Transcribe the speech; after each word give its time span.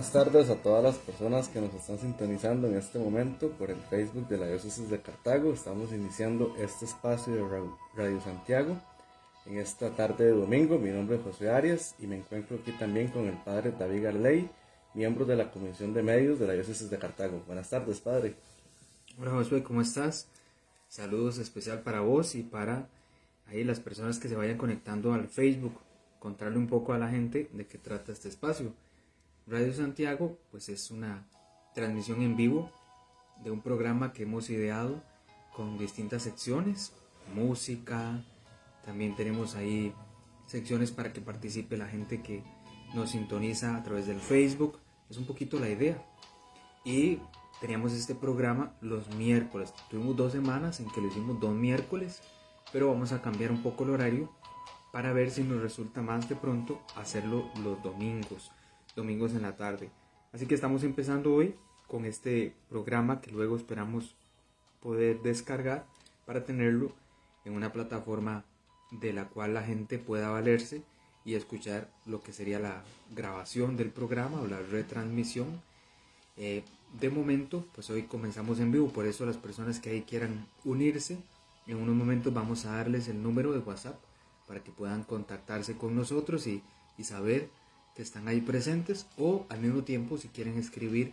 Buenas 0.00 0.14
tardes 0.14 0.48
a 0.48 0.54
todas 0.54 0.82
las 0.82 0.96
personas 0.96 1.48
que 1.48 1.60
nos 1.60 1.74
están 1.74 1.98
sintonizando 1.98 2.66
en 2.68 2.78
este 2.78 2.98
momento 2.98 3.50
por 3.50 3.70
el 3.70 3.76
Facebook 3.76 4.26
de 4.28 4.38
la 4.38 4.46
Diócesis 4.46 4.88
de 4.88 5.02
Cartago. 5.02 5.52
Estamos 5.52 5.92
iniciando 5.92 6.56
este 6.56 6.86
espacio 6.86 7.34
de 7.34 7.42
Radio 7.94 8.18
Santiago 8.22 8.80
en 9.44 9.58
esta 9.58 9.94
tarde 9.94 10.24
de 10.24 10.30
domingo. 10.30 10.78
Mi 10.78 10.88
nombre 10.88 11.16
es 11.16 11.22
José 11.22 11.50
Arias 11.50 11.94
y 11.98 12.06
me 12.06 12.16
encuentro 12.16 12.56
aquí 12.56 12.72
también 12.72 13.08
con 13.08 13.26
el 13.26 13.34
Padre 13.44 13.74
David 13.78 14.04
Garley, 14.04 14.48
miembro 14.94 15.26
de 15.26 15.36
la 15.36 15.50
Comisión 15.50 15.92
de 15.92 16.02
Medios 16.02 16.38
de 16.38 16.46
la 16.46 16.54
Diócesis 16.54 16.88
de 16.88 16.98
Cartago. 16.98 17.42
Buenas 17.46 17.68
tardes, 17.68 18.00
Padre. 18.00 18.36
Hola 19.20 19.32
Josué, 19.32 19.62
¿cómo 19.62 19.82
estás? 19.82 20.28
Saludos 20.88 21.36
especial 21.36 21.82
para 21.82 22.00
vos 22.00 22.34
y 22.36 22.42
para 22.42 22.88
ahí 23.48 23.64
las 23.64 23.80
personas 23.80 24.18
que 24.18 24.30
se 24.30 24.34
vayan 24.34 24.56
conectando 24.56 25.12
al 25.12 25.28
Facebook. 25.28 25.74
Contarle 26.18 26.56
un 26.56 26.68
poco 26.68 26.94
a 26.94 26.98
la 26.98 27.10
gente 27.10 27.50
de 27.52 27.66
qué 27.66 27.76
trata 27.76 28.12
este 28.12 28.30
espacio. 28.30 28.72
Radio 29.50 29.74
Santiago, 29.74 30.38
pues 30.52 30.68
es 30.68 30.92
una 30.92 31.26
transmisión 31.74 32.22
en 32.22 32.36
vivo 32.36 32.70
de 33.42 33.50
un 33.50 33.60
programa 33.62 34.12
que 34.12 34.22
hemos 34.22 34.48
ideado 34.48 35.02
con 35.56 35.76
distintas 35.76 36.22
secciones, 36.22 36.92
música, 37.34 38.24
también 38.84 39.16
tenemos 39.16 39.56
ahí 39.56 39.92
secciones 40.46 40.92
para 40.92 41.12
que 41.12 41.20
participe 41.20 41.76
la 41.76 41.88
gente 41.88 42.22
que 42.22 42.44
nos 42.94 43.10
sintoniza 43.10 43.74
a 43.74 43.82
través 43.82 44.06
del 44.06 44.20
Facebook, 44.20 44.78
es 45.10 45.16
un 45.16 45.26
poquito 45.26 45.58
la 45.58 45.68
idea. 45.68 46.00
Y 46.84 47.18
teníamos 47.60 47.92
este 47.92 48.14
programa 48.14 48.76
los 48.80 49.12
miércoles, 49.16 49.74
tuvimos 49.90 50.16
dos 50.16 50.30
semanas 50.30 50.78
en 50.78 50.88
que 50.92 51.00
lo 51.00 51.08
hicimos 51.08 51.40
dos 51.40 51.56
miércoles, 51.56 52.22
pero 52.72 52.86
vamos 52.86 53.10
a 53.10 53.20
cambiar 53.20 53.50
un 53.50 53.64
poco 53.64 53.82
el 53.82 53.90
horario 53.90 54.32
para 54.92 55.12
ver 55.12 55.32
si 55.32 55.42
nos 55.42 55.60
resulta 55.60 56.02
más 56.02 56.28
de 56.28 56.36
pronto 56.36 56.80
hacerlo 56.94 57.50
los 57.64 57.82
domingos 57.82 58.52
domingos 58.94 59.32
en 59.32 59.42
la 59.42 59.56
tarde. 59.56 59.90
Así 60.32 60.46
que 60.46 60.54
estamos 60.54 60.84
empezando 60.84 61.34
hoy 61.34 61.54
con 61.86 62.04
este 62.04 62.54
programa 62.68 63.20
que 63.20 63.30
luego 63.30 63.56
esperamos 63.56 64.14
poder 64.80 65.20
descargar 65.22 65.86
para 66.24 66.44
tenerlo 66.44 66.92
en 67.44 67.54
una 67.54 67.72
plataforma 67.72 68.44
de 68.90 69.12
la 69.12 69.28
cual 69.28 69.54
la 69.54 69.62
gente 69.62 69.98
pueda 69.98 70.30
valerse 70.30 70.82
y 71.24 71.34
escuchar 71.34 71.90
lo 72.06 72.22
que 72.22 72.32
sería 72.32 72.58
la 72.58 72.82
grabación 73.14 73.76
del 73.76 73.90
programa 73.90 74.40
o 74.40 74.46
la 74.46 74.60
retransmisión. 74.60 75.60
Eh, 76.36 76.64
de 76.98 77.10
momento, 77.10 77.64
pues 77.74 77.90
hoy 77.90 78.04
comenzamos 78.04 78.58
en 78.58 78.72
vivo, 78.72 78.88
por 78.88 79.06
eso 79.06 79.26
las 79.26 79.36
personas 79.36 79.78
que 79.80 79.90
ahí 79.90 80.02
quieran 80.02 80.46
unirse, 80.64 81.18
en 81.66 81.76
unos 81.76 81.94
momentos 81.94 82.32
vamos 82.32 82.64
a 82.64 82.76
darles 82.76 83.08
el 83.08 83.22
número 83.22 83.52
de 83.52 83.58
WhatsApp 83.58 84.00
para 84.48 84.62
que 84.64 84.72
puedan 84.72 85.04
contactarse 85.04 85.76
con 85.76 85.94
nosotros 85.94 86.46
y, 86.46 86.62
y 86.98 87.04
saber 87.04 87.48
están 88.02 88.28
ahí 88.28 88.40
presentes 88.40 89.06
o 89.18 89.46
al 89.48 89.60
mismo 89.60 89.82
tiempo 89.82 90.18
si 90.18 90.28
quieren 90.28 90.58
escribir 90.58 91.12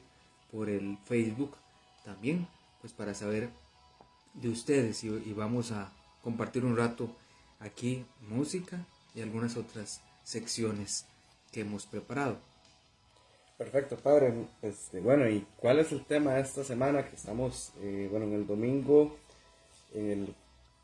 por 0.52 0.70
el 0.70 0.98
Facebook 1.06 1.56
también, 2.06 2.48
pues 2.82 2.94
para 2.94 3.14
saber 3.14 3.50
de 4.34 4.50
ustedes 4.50 5.04
y, 5.04 5.34
vamos 5.34 5.72
a 5.72 5.92
compartir 6.24 6.64
un 6.64 6.78
rato 6.78 7.10
aquí 7.60 8.06
música 8.30 8.86
y 9.16 9.22
algunas 9.22 9.58
otras 9.58 10.02
secciones 10.24 11.06
que 11.52 11.62
hemos 11.62 11.86
preparado. 11.86 12.38
Perfecto, 13.58 13.98
padre. 13.98 14.48
Este, 14.62 15.00
bueno, 15.00 15.28
¿y 15.28 15.46
cuál 15.58 15.80
es 15.80 15.92
el 15.92 16.06
tema 16.06 16.36
de 16.36 16.42
esta 16.42 16.64
semana? 16.64 17.10
Que 17.10 17.16
estamos, 17.16 17.72
eh, 17.82 18.08
bueno, 18.12 18.28
en 18.28 18.34
el 18.34 18.46
domingo, 18.46 19.18
en 19.94 20.12
el 20.12 20.36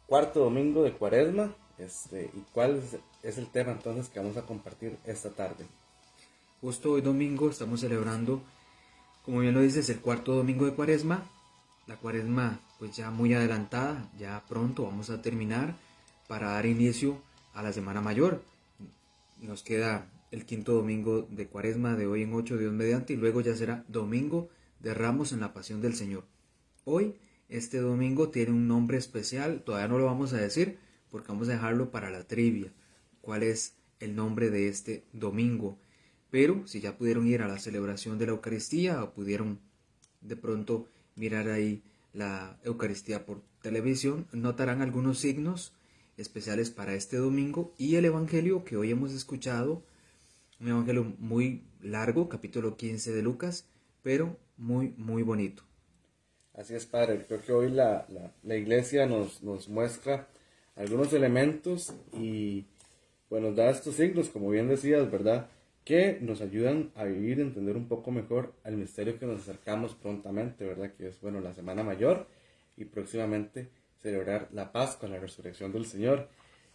cuarto 0.08 0.40
domingo 0.40 0.82
de 0.82 0.94
Cuaresma. 0.94 1.56
Este, 1.78 2.32
¿Y 2.34 2.40
cuál 2.52 2.82
es 3.22 3.38
el 3.38 3.48
tema 3.52 3.72
entonces 3.72 4.10
que 4.10 4.20
vamos 4.20 4.38
a 4.38 4.46
compartir 4.46 4.98
esta 5.06 5.30
tarde? 5.30 5.66
Justo 6.64 6.94
hoy 6.94 7.02
domingo 7.02 7.50
estamos 7.50 7.82
celebrando, 7.82 8.42
como 9.26 9.42
bien 9.42 9.54
lo 9.54 9.60
dices, 9.60 9.90
el 9.90 10.00
cuarto 10.00 10.34
domingo 10.34 10.66
de 10.66 10.72
Cuaresma. 10.72 11.30
La 11.88 11.98
Cuaresma 11.98 12.62
pues 12.80 12.96
ya 12.96 13.12
muy 13.12 13.34
adelantada, 13.34 14.10
ya 14.18 14.42
pronto 14.48 14.84
vamos 14.84 15.10
a 15.10 15.22
terminar 15.22 15.76
para 16.30 16.52
dar 16.52 16.66
inicio 16.66 17.22
a 17.54 17.64
la 17.64 17.74
Semana 17.74 18.00
Mayor. 18.00 18.42
Nos 19.42 19.62
queda 19.62 20.10
el 20.32 20.46
quinto 20.46 20.72
domingo 20.72 21.28
de 21.30 21.48
Cuaresma 21.48 21.98
de 21.98 22.08
hoy 22.08 22.24
en 22.24 22.34
ocho 22.34 22.58
Dios 22.58 22.72
mediante 22.72 23.12
y 23.12 23.18
luego 23.18 23.42
ya 23.42 23.58
será 23.58 23.84
domingo 23.90 24.48
de 24.80 24.94
Ramos 24.94 25.34
en 25.34 25.42
la 25.42 25.54
Pasión 25.54 25.82
del 25.82 25.96
Señor. 25.96 26.24
Hoy 26.86 27.18
este 27.50 27.80
domingo 27.80 28.30
tiene 28.30 28.52
un 28.52 28.70
nombre 28.70 28.98
especial, 28.98 29.64
todavía 29.66 29.90
no 29.90 29.98
lo 29.98 30.06
vamos 30.06 30.32
a 30.32 30.38
decir 30.38 30.80
porque 31.12 31.28
vamos 31.28 31.50
a 31.50 31.52
dejarlo 31.56 31.92
para 31.92 32.10
la 32.10 32.24
trivia. 32.24 32.72
¿Cuál 33.20 33.44
es 33.44 33.74
el 34.00 34.16
nombre 34.16 34.50
de 34.50 34.70
este 34.70 35.04
domingo? 35.12 35.78
Pero 36.34 36.66
si 36.66 36.82
ya 36.82 36.98
pudieron 36.98 37.28
ir 37.28 37.44
a 37.44 37.48
la 37.48 37.60
celebración 37.60 38.18
de 38.18 38.26
la 38.26 38.32
Eucaristía 38.32 39.04
o 39.04 39.14
pudieron 39.14 39.60
de 40.22 40.36
pronto 40.36 40.88
mirar 41.16 41.48
ahí 41.48 41.84
la 42.12 42.58
Eucaristía 42.64 43.24
por 43.24 43.44
televisión, 43.62 44.26
notarán 44.32 44.82
algunos 44.82 45.20
signos 45.20 45.74
especiales 46.18 46.72
para 46.72 46.96
este 46.96 47.18
domingo 47.18 47.76
y 47.78 47.98
el 47.98 48.06
Evangelio 48.06 48.64
que 48.64 48.78
hoy 48.78 48.90
hemos 48.90 49.14
escuchado, 49.14 49.84
un 50.60 50.70
Evangelio 50.70 51.14
muy 51.20 51.62
largo, 51.84 52.30
capítulo 52.30 52.78
15 52.78 53.14
de 53.14 53.22
Lucas, 53.22 53.68
pero 54.02 54.36
muy, 54.58 54.96
muy 54.98 55.22
bonito. 55.22 55.62
Así 56.56 56.74
es, 56.74 56.88
Padre. 56.88 57.28
Creo 57.28 57.44
que 57.44 57.52
hoy 57.52 57.70
la, 57.70 58.08
la, 58.42 58.56
iglesia 58.56 59.06
nos, 59.06 59.44
nos, 59.44 59.70
muestra 59.70 60.28
algunos 60.76 61.14
elementos 61.14 61.94
y 62.12 62.66
bueno, 63.30 63.52
da 63.52 63.70
estos 63.70 63.98
signos, 63.98 64.30
como 64.30 64.50
bien 64.50 64.68
decías, 64.68 65.12
¿verdad? 65.12 65.48
Que 65.86 66.18
nos 66.22 66.42
ayudan 66.42 66.92
a 66.96 67.04
vivir 67.04 67.40
y 67.40 67.42
entender 67.42 67.76
un 67.76 67.88
poco 67.88 68.12
mejor 68.12 68.54
al 68.64 68.78
misterio 68.78 69.20
que 69.20 69.26
nos 69.26 69.42
acercamos 69.42 69.96
prontamente, 69.96 70.66
¿verdad? 70.66 70.92
Que 70.98 71.08
es, 71.08 71.20
bueno, 71.20 71.42
la 71.42 71.54
Semana 71.54 71.84
Mayor 71.84 72.28
y 72.78 72.86
próximamente 72.86 73.70
celebrar 74.02 74.48
la 74.52 74.72
Pascua, 74.72 75.10
la 75.10 75.20
resurrección 75.20 75.72
del 75.72 75.86
Señor. 75.86 76.30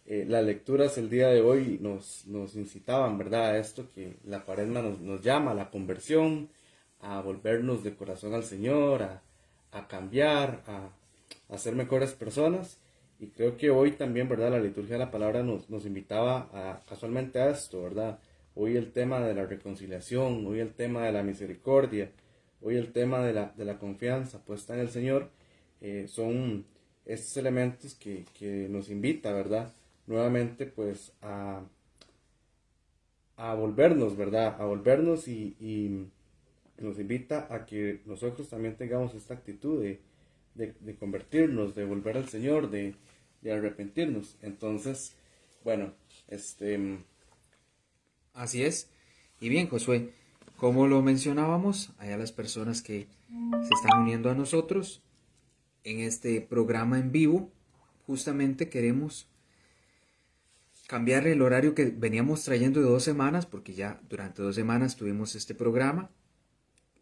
Eh, 0.06 0.24
las 0.26 0.44
lecturas 0.44 0.96
el 0.96 1.10
día 1.10 1.28
de 1.28 1.42
hoy 1.42 1.78
nos, 1.80 2.26
nos 2.26 2.56
incitaban, 2.56 3.18
¿verdad? 3.18 3.50
A 3.50 3.58
esto 3.58 3.90
que 3.94 4.16
la 4.24 4.40
cuaresma 4.44 4.82
nos, 4.82 5.00
nos 5.00 5.22
llama, 5.22 5.50
a 5.50 5.54
la 5.54 5.70
conversión, 5.70 6.48
a 7.00 7.20
volvernos 7.20 7.84
de 7.84 7.94
corazón 7.94 8.34
al 8.34 8.44
Señor, 8.44 9.02
a, 9.02 9.22
a 9.72 9.86
cambiar, 9.86 10.62
a, 10.66 10.90
a, 11.54 11.58
ser 11.58 11.74
mejores 11.74 12.12
personas. 12.12 12.78
Y 13.20 13.26
creo 13.28 13.56
que 13.56 13.70
hoy 13.70 13.92
también, 13.92 14.28
¿verdad? 14.28 14.50
La 14.52 14.60
liturgia 14.60 14.94
de 14.94 15.04
la 15.04 15.10
palabra 15.10 15.42
nos, 15.42 15.68
nos 15.68 15.84
invitaba 15.84 16.48
a, 16.52 16.80
casualmente 16.88 17.40
a 17.40 17.50
esto, 17.50 17.82
¿verdad? 17.82 18.18
Hoy 18.54 18.76
el 18.76 18.92
tema 18.92 19.20
de 19.20 19.34
la 19.34 19.46
reconciliación, 19.46 20.46
hoy 20.46 20.60
el 20.60 20.74
tema 20.74 21.04
de 21.06 21.12
la 21.12 21.22
misericordia, 21.22 22.10
hoy 22.60 22.76
el 22.76 22.92
tema 22.92 23.24
de 23.24 23.32
la, 23.32 23.52
de 23.56 23.64
la 23.64 23.78
confianza 23.78 24.44
puesta 24.44 24.74
en 24.74 24.80
el 24.80 24.88
Señor, 24.88 25.30
eh, 25.80 26.06
son 26.08 26.66
estos 27.04 27.36
elementos 27.36 27.94
que, 27.94 28.24
que, 28.38 28.68
nos 28.68 28.90
invita, 28.90 29.32
¿verdad? 29.32 29.72
Nuevamente, 30.06 30.66
pues, 30.66 31.12
a, 31.22 31.62
a 33.36 33.54
volvernos, 33.54 34.16
¿verdad? 34.16 34.56
A 34.60 34.64
volvernos 34.64 35.28
y, 35.28 36.08
nos 36.78 37.00
invita 37.00 37.48
a 37.50 37.66
que 37.66 38.02
nosotros 38.06 38.48
también 38.48 38.76
tengamos 38.76 39.12
esta 39.14 39.34
actitud 39.34 39.82
de, 39.82 40.00
de, 40.54 40.74
de 40.78 40.94
convertirnos, 40.94 41.74
de 41.74 41.84
volver 41.84 42.16
al 42.16 42.28
Señor, 42.28 42.70
de, 42.70 42.94
de 43.42 43.52
arrepentirnos. 43.52 44.36
Entonces, 44.42 45.16
bueno, 45.64 45.92
este 46.28 46.98
Así 48.38 48.62
es. 48.62 48.88
Y 49.40 49.48
bien, 49.48 49.68
Josué, 49.68 50.12
como 50.56 50.86
lo 50.86 51.02
mencionábamos, 51.02 51.90
hay 51.98 52.12
a 52.12 52.16
las 52.16 52.30
personas 52.30 52.82
que 52.82 53.08
se 53.28 53.74
están 53.74 54.02
uniendo 54.02 54.30
a 54.30 54.34
nosotros 54.34 55.02
en 55.82 55.98
este 55.98 56.40
programa 56.40 57.00
en 57.00 57.10
vivo. 57.10 57.50
Justamente 58.06 58.68
queremos 58.68 59.28
cambiar 60.86 61.26
el 61.26 61.42
horario 61.42 61.74
que 61.74 61.86
veníamos 61.86 62.44
trayendo 62.44 62.78
de 62.80 62.86
dos 62.86 63.02
semanas, 63.02 63.44
porque 63.44 63.74
ya 63.74 64.00
durante 64.08 64.40
dos 64.40 64.54
semanas 64.54 64.94
tuvimos 64.94 65.34
este 65.34 65.56
programa. 65.56 66.10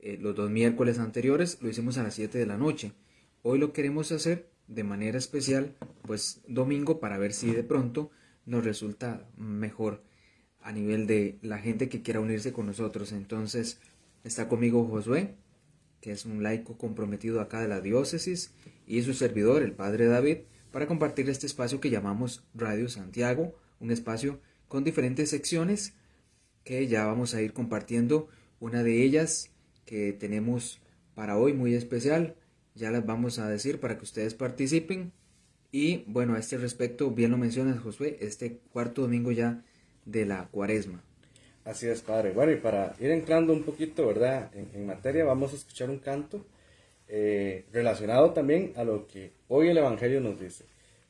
Eh, 0.00 0.16
los 0.18 0.34
dos 0.34 0.50
miércoles 0.50 0.98
anteriores 0.98 1.58
lo 1.60 1.68
hicimos 1.68 1.98
a 1.98 2.02
las 2.02 2.14
7 2.14 2.38
de 2.38 2.46
la 2.46 2.56
noche. 2.56 2.92
Hoy 3.42 3.58
lo 3.58 3.74
queremos 3.74 4.10
hacer 4.10 4.48
de 4.68 4.84
manera 4.84 5.18
especial, 5.18 5.76
pues 6.06 6.40
domingo, 6.48 6.98
para 6.98 7.18
ver 7.18 7.34
si 7.34 7.50
de 7.50 7.62
pronto 7.62 8.10
nos 8.46 8.64
resulta 8.64 9.28
mejor 9.36 10.02
a 10.66 10.72
nivel 10.72 11.06
de 11.06 11.38
la 11.42 11.58
gente 11.58 11.88
que 11.88 12.02
quiera 12.02 12.18
unirse 12.18 12.52
con 12.52 12.66
nosotros. 12.66 13.12
Entonces 13.12 13.78
está 14.24 14.48
conmigo 14.48 14.84
Josué, 14.84 15.36
que 16.00 16.10
es 16.10 16.24
un 16.24 16.42
laico 16.42 16.76
comprometido 16.76 17.40
acá 17.40 17.60
de 17.60 17.68
la 17.68 17.80
diócesis, 17.80 18.52
y 18.84 19.00
su 19.02 19.14
servidor, 19.14 19.62
el 19.62 19.72
Padre 19.72 20.06
David, 20.06 20.38
para 20.72 20.88
compartir 20.88 21.30
este 21.30 21.46
espacio 21.46 21.80
que 21.80 21.90
llamamos 21.90 22.42
Radio 22.52 22.88
Santiago, 22.88 23.54
un 23.78 23.92
espacio 23.92 24.40
con 24.66 24.82
diferentes 24.82 25.30
secciones 25.30 25.94
que 26.64 26.88
ya 26.88 27.06
vamos 27.06 27.34
a 27.34 27.42
ir 27.42 27.52
compartiendo. 27.52 28.26
Una 28.58 28.82
de 28.82 29.04
ellas 29.04 29.50
que 29.84 30.12
tenemos 30.12 30.80
para 31.14 31.38
hoy 31.38 31.52
muy 31.52 31.74
especial, 31.74 32.34
ya 32.74 32.90
las 32.90 33.06
vamos 33.06 33.38
a 33.38 33.48
decir 33.48 33.78
para 33.78 33.98
que 33.98 34.04
ustedes 34.04 34.34
participen. 34.34 35.12
Y 35.70 36.02
bueno, 36.08 36.34
a 36.34 36.40
este 36.40 36.56
respecto, 36.56 37.12
bien 37.12 37.30
lo 37.30 37.38
mencionas 37.38 37.78
Josué, 37.78 38.18
este 38.20 38.58
cuarto 38.72 39.02
domingo 39.02 39.30
ya 39.30 39.62
de 40.06 40.24
la 40.24 40.48
cuaresma. 40.50 41.02
Así 41.66 41.88
es, 41.88 42.00
padre. 42.00 42.30
Bueno, 42.30 42.52
y 42.52 42.56
para 42.56 42.94
ir 43.00 43.10
entrando 43.10 43.52
un 43.52 43.64
poquito, 43.64 44.06
¿verdad? 44.06 44.50
En, 44.54 44.86
materia, 44.86 45.24
vamos 45.24 45.52
a 45.52 45.56
escuchar 45.56 45.90
un 45.90 45.98
canto 45.98 46.46
eh, 47.08 47.66
relacionado 47.72 48.32
también 48.32 48.72
a 48.76 48.84
lo 48.84 49.06
que 49.08 49.32
hoy 49.48 49.68
el 49.68 49.76
Evangelio 49.76 50.20
nos 50.20 50.40
dice. 50.40 50.64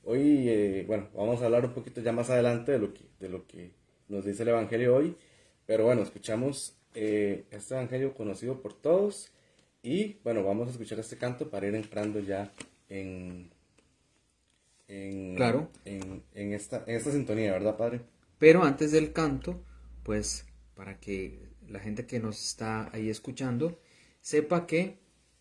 Hoy, 0.04 0.48
eh, 0.48 0.84
bueno, 0.86 1.08
vamos 1.14 1.42
a 1.42 1.44
hablar 1.44 1.66
un 1.66 1.72
poquito 1.72 2.00
ya 2.00 2.12
más 2.12 2.30
adelante 2.30 2.72
de 2.72 2.78
lo 2.78 2.94
que, 2.94 3.02
de 3.20 3.28
lo 3.28 3.46
que 3.46 3.70
nos 4.08 4.24
dice 4.24 4.44
el 4.44 4.48
Evangelio 4.48 4.96
hoy, 4.96 5.14
pero 5.66 5.84
bueno, 5.84 6.02
escuchamos 6.02 6.74
eh, 6.94 7.44
este 7.50 7.74
Evangelio 7.74 8.14
conocido 8.14 8.62
por 8.62 8.72
todos 8.72 9.30
y 9.82 10.16
bueno, 10.24 10.42
vamos 10.42 10.68
a 10.68 10.70
escuchar 10.70 10.98
este 11.00 11.18
canto 11.18 11.50
para 11.50 11.66
ir 11.66 11.74
entrando 11.74 12.20
ya 12.20 12.50
en, 12.88 13.50
en, 14.88 15.34
claro. 15.36 15.68
en, 15.84 16.22
en, 16.34 16.54
esta, 16.54 16.82
en 16.86 16.96
esta 16.96 17.10
sintonía, 17.10 17.52
¿verdad, 17.52 17.76
Padre? 17.76 18.00
Pero 18.38 18.64
antes 18.64 18.92
del 18.92 19.12
canto, 19.12 19.62
pues 20.02 20.46
para 20.74 20.98
que 20.98 21.48
la 21.68 21.80
gente 21.80 22.06
que 22.06 22.20
nos 22.20 22.42
está 22.42 22.90
ahí 22.92 23.08
escuchando 23.08 23.78
sepa 24.20 24.66
que 24.66 24.98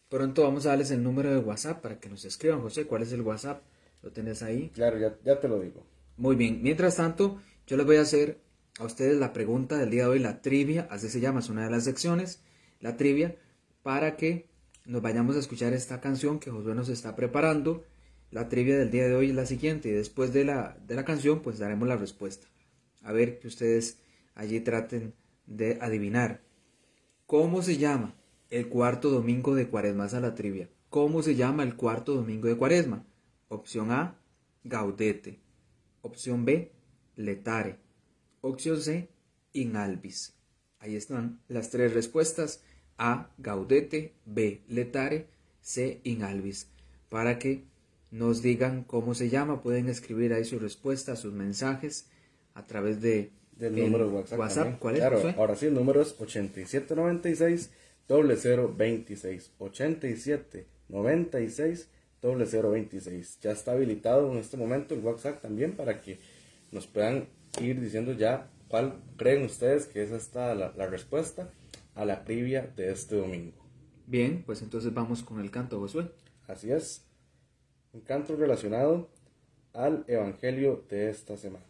pronto 0.09 0.43
vamos 0.43 0.65
a 0.65 0.69
darles 0.69 0.91
el 0.91 1.03
número 1.03 1.31
de 1.31 1.39
WhatsApp 1.39 1.81
para 1.81 1.99
que 1.99 2.09
nos 2.09 2.25
escriban. 2.25 2.61
José, 2.61 2.85
¿cuál 2.85 3.03
es 3.03 3.11
el 3.11 3.21
WhatsApp? 3.21 3.63
¿Lo 4.01 4.11
tenés 4.11 4.43
ahí? 4.43 4.69
Claro, 4.69 4.97
ya, 4.97 5.17
ya 5.23 5.39
te 5.39 5.47
lo 5.47 5.59
digo. 5.59 5.85
Muy 6.17 6.35
bien. 6.35 6.61
Mientras 6.61 6.95
tanto, 6.95 7.41
yo 7.67 7.75
les 7.77 7.85
voy 7.85 7.97
a 7.97 8.01
hacer 8.01 8.39
a 8.79 8.85
ustedes 8.85 9.17
la 9.17 9.33
pregunta 9.33 9.77
del 9.77 9.89
día 9.89 10.03
de 10.03 10.09
hoy, 10.09 10.19
la 10.19 10.41
trivia, 10.41 10.87
así 10.89 11.09
se 11.09 11.19
llama, 11.19 11.39
es 11.39 11.49
una 11.49 11.65
de 11.65 11.71
las 11.71 11.85
secciones, 11.85 12.41
la 12.79 12.97
trivia, 12.97 13.35
para 13.83 14.15
que 14.15 14.47
nos 14.85 15.01
vayamos 15.01 15.35
a 15.35 15.39
escuchar 15.39 15.73
esta 15.73 16.01
canción 16.01 16.39
que 16.39 16.51
Josué 16.51 16.75
nos 16.75 16.89
está 16.89 17.15
preparando. 17.15 17.83
La 18.31 18.49
trivia 18.49 18.77
del 18.77 18.91
día 18.91 19.07
de 19.07 19.15
hoy 19.15 19.29
es 19.29 19.35
la 19.35 19.45
siguiente 19.45 19.89
y 19.89 19.91
después 19.91 20.33
de 20.33 20.45
la, 20.45 20.77
de 20.85 20.95
la 20.95 21.05
canción 21.05 21.41
pues 21.41 21.57
daremos 21.57 21.87
la 21.87 21.95
respuesta. 21.95 22.47
A 23.05 23.13
ver 23.13 23.37
que 23.37 23.47
ustedes 23.47 23.99
allí 24.33 24.59
traten 24.61 25.13
de 25.45 25.77
adivinar. 25.79 26.41
¿Cómo 27.27 27.61
se 27.61 27.77
llama 27.77 28.15
el 28.49 28.67
cuarto 28.67 29.11
domingo 29.11 29.53
de 29.53 29.67
cuaresma? 29.67 30.05
a 30.05 30.19
la 30.19 30.33
trivia. 30.33 30.69
¿Cómo 30.89 31.21
se 31.21 31.35
llama 31.35 31.61
el 31.61 31.75
cuarto 31.75 32.15
domingo 32.15 32.47
de 32.47 32.57
cuaresma? 32.57 33.05
Opción 33.47 33.91
A, 33.91 34.17
Gaudete. 34.63 35.39
Opción 36.01 36.45
B, 36.45 36.71
Letare. 37.15 37.77
Opción 38.41 38.81
C, 38.81 39.07
In 39.53 39.75
albis. 39.75 40.33
Ahí 40.79 40.95
están 40.95 41.39
las 41.47 41.69
tres 41.69 41.93
respuestas. 41.93 42.63
A, 42.97 43.29
Gaudete, 43.37 44.15
B, 44.25 44.63
Letare, 44.67 45.27
C, 45.61 46.01
In 46.03 46.23
albis. 46.23 46.69
Para 47.09 47.37
que 47.37 47.65
nos 48.09 48.41
digan 48.41 48.83
cómo 48.83 49.13
se 49.13 49.29
llama, 49.29 49.61
pueden 49.61 49.89
escribir 49.89 50.33
ahí 50.33 50.43
su 50.43 50.57
respuesta, 50.57 51.15
sus 51.15 51.33
mensajes 51.33 52.09
a 52.55 52.65
través 52.65 52.99
de 53.01 53.29
del 53.57 53.75
número 53.75 54.09
de 54.09 54.15
WhatsApp. 54.15 54.79
¿cuál 54.79 54.95
es? 54.95 55.01
Claro, 55.01 55.21
ahora 55.37 55.55
sí, 55.55 55.67
el 55.67 55.75
número 55.75 56.01
es 56.01 56.15
8796 56.19 57.69
0026. 58.07 59.51
8796 59.57 61.89
0026. 62.21 63.39
Ya 63.41 63.51
está 63.51 63.73
habilitado 63.73 64.31
en 64.31 64.37
este 64.39 64.57
momento 64.57 64.95
el 64.95 65.01
WhatsApp 65.01 65.41
también 65.41 65.73
para 65.73 66.01
que 66.01 66.17
nos 66.71 66.87
puedan 66.87 67.27
ir 67.61 67.79
diciendo 67.79 68.13
ya 68.13 68.49
cuál 68.67 68.99
creen 69.15 69.45
ustedes 69.45 69.85
que 69.85 70.01
es 70.03 70.09
esta 70.11 70.55
la, 70.55 70.73
la 70.75 70.87
respuesta 70.87 71.53
a 71.93 72.03
la 72.03 72.25
trivia 72.25 72.73
de 72.75 72.91
este 72.91 73.15
domingo. 73.15 73.63
Bien, 74.07 74.43
pues 74.45 74.61
entonces 74.61 74.93
vamos 74.93 75.23
con 75.23 75.39
el 75.39 75.49
canto, 75.49 75.79
Josué. 75.79 76.11
Así 76.47 76.71
es. 76.71 77.05
Un 77.93 78.01
canto 78.01 78.35
relacionado 78.35 79.09
al 79.73 80.03
Evangelio 80.07 80.85
de 80.89 81.09
esta 81.09 81.37
semana. 81.37 81.65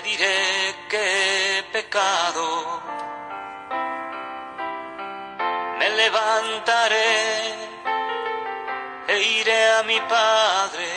Le 0.00 0.08
diré 0.08 0.76
que 0.88 1.58
he 1.58 1.62
pecado, 1.64 2.80
me 5.78 5.90
levantaré 5.90 7.54
e 9.08 9.20
iré 9.40 9.70
a 9.78 9.82
mi 9.82 10.00
padre, 10.00 10.88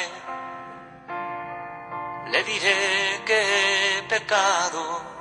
le 2.32 2.44
diré 2.44 3.22
que 3.26 3.98
he 3.98 4.04
pecado. 4.04 5.14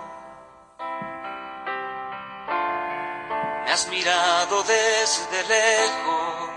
has 3.68 3.88
mirado 3.88 4.62
desde 4.64 5.42
lejos 5.48 6.50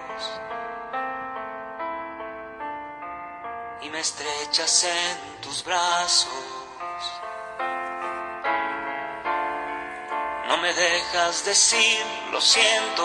y 3.84 3.90
me 3.90 4.02
estrechas 4.02 4.84
en 4.84 5.42
tus 5.42 5.64
brazos. 5.64 6.55
No 10.48 10.58
me 10.58 10.72
dejas 10.74 11.44
decir 11.44 12.06
lo 12.32 12.40
siento 12.40 13.04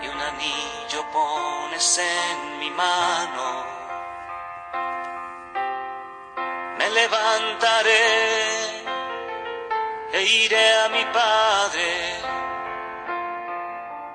y 0.00 0.08
un 0.08 0.20
anillo 0.20 1.04
pones 1.12 1.98
en 1.98 2.58
mi 2.60 2.70
mano. 2.70 3.64
Me 6.78 6.90
levantaré 6.90 8.82
e 10.12 10.22
iré 10.22 10.72
a 10.84 10.88
mi 10.88 11.04
padre, 11.06 12.20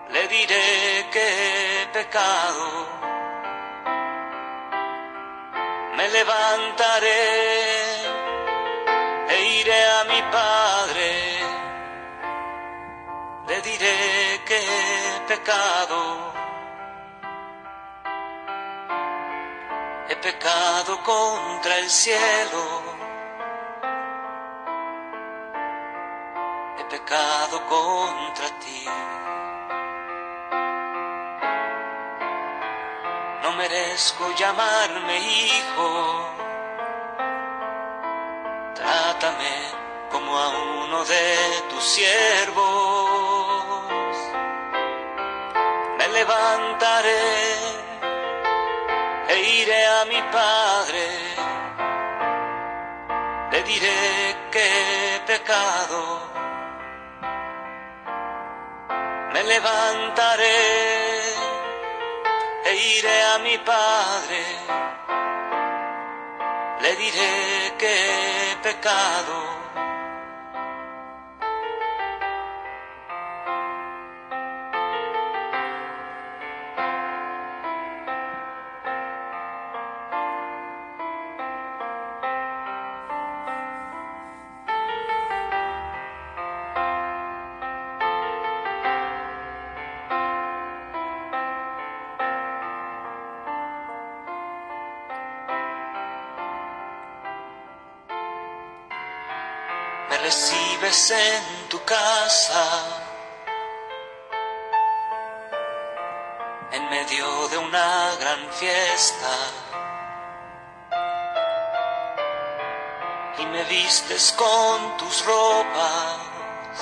le 0.09 0.27
diré 0.27 1.07
que 1.11 1.81
he 1.81 1.87
pecado, 1.87 2.87
me 5.95 6.09
levantaré 6.09 7.87
pecado. 15.47 16.33
He 20.09 20.15
pecado 20.17 21.01
contra 21.03 21.77
el 21.77 21.89
cielo 21.89 22.97
pecado 26.89 27.65
contra 27.67 28.47
ti. 28.59 28.85
No 33.43 33.51
merezco 33.57 34.31
llamarme 34.37 35.19
hijo. 35.19 36.29
Trátame 38.73 39.55
como 40.11 40.37
a 40.37 40.47
uno 40.47 41.03
de 41.03 41.63
tus 41.69 41.83
siervos. 41.83 43.56
Levantaré 46.27 47.55
e 49.29 49.36
iré 49.62 49.86
a 49.86 50.05
mi 50.12 50.22
padre. 50.29 51.07
Le 53.51 53.63
diré 53.63 54.36
que 54.51 55.22
pecado. 55.25 56.01
Me 59.31 59.41
levantaré 59.43 60.60
e 62.65 62.72
iré 62.98 63.17
a 63.34 63.38
mi 63.38 63.57
padre, 63.60 64.43
le 66.81 66.96
diré 66.98 67.74
que 67.77 67.96
pecado 68.63 69.66
vistes 113.77 114.31
con 114.31 114.98
tus 114.98 115.25
ropas. 115.25 116.77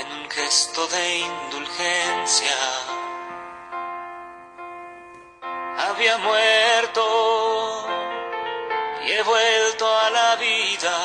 En 0.00 0.06
un 0.18 0.30
gesto 0.30 0.86
de 0.88 1.04
indulgencia. 1.30 2.58
Había 5.86 6.18
muerto 6.18 7.04
y 9.04 9.12
he 9.12 9.22
vuelto 9.22 9.84
a 10.04 10.10
la 10.10 10.36
vida. 10.36 10.98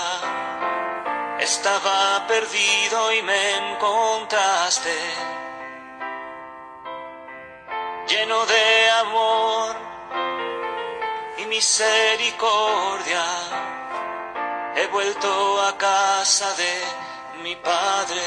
Estaba 1.39 2.25
perdido 2.27 3.13
y 3.13 3.21
me 3.21 3.41
encontraste, 3.57 4.97
lleno 8.07 8.45
de 8.45 8.89
amor 9.03 9.96
misericordia. 11.49 13.23
He 14.75 14.91
vuelto 14.91 15.61
a 15.61 15.77
casa 15.77 16.45
de 16.55 17.43
mi 17.43 17.55
Padre. 17.55 18.21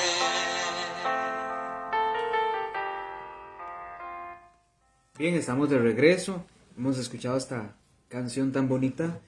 Bien, 5.19 5.35
estamos 5.35 5.69
de 5.69 5.79
regreso. 5.79 6.45
Hemos 6.77 6.99
escuchado 6.99 7.37
esta 7.37 7.77
canción 8.09 8.53
tan 8.53 8.69
bonita 8.69 9.21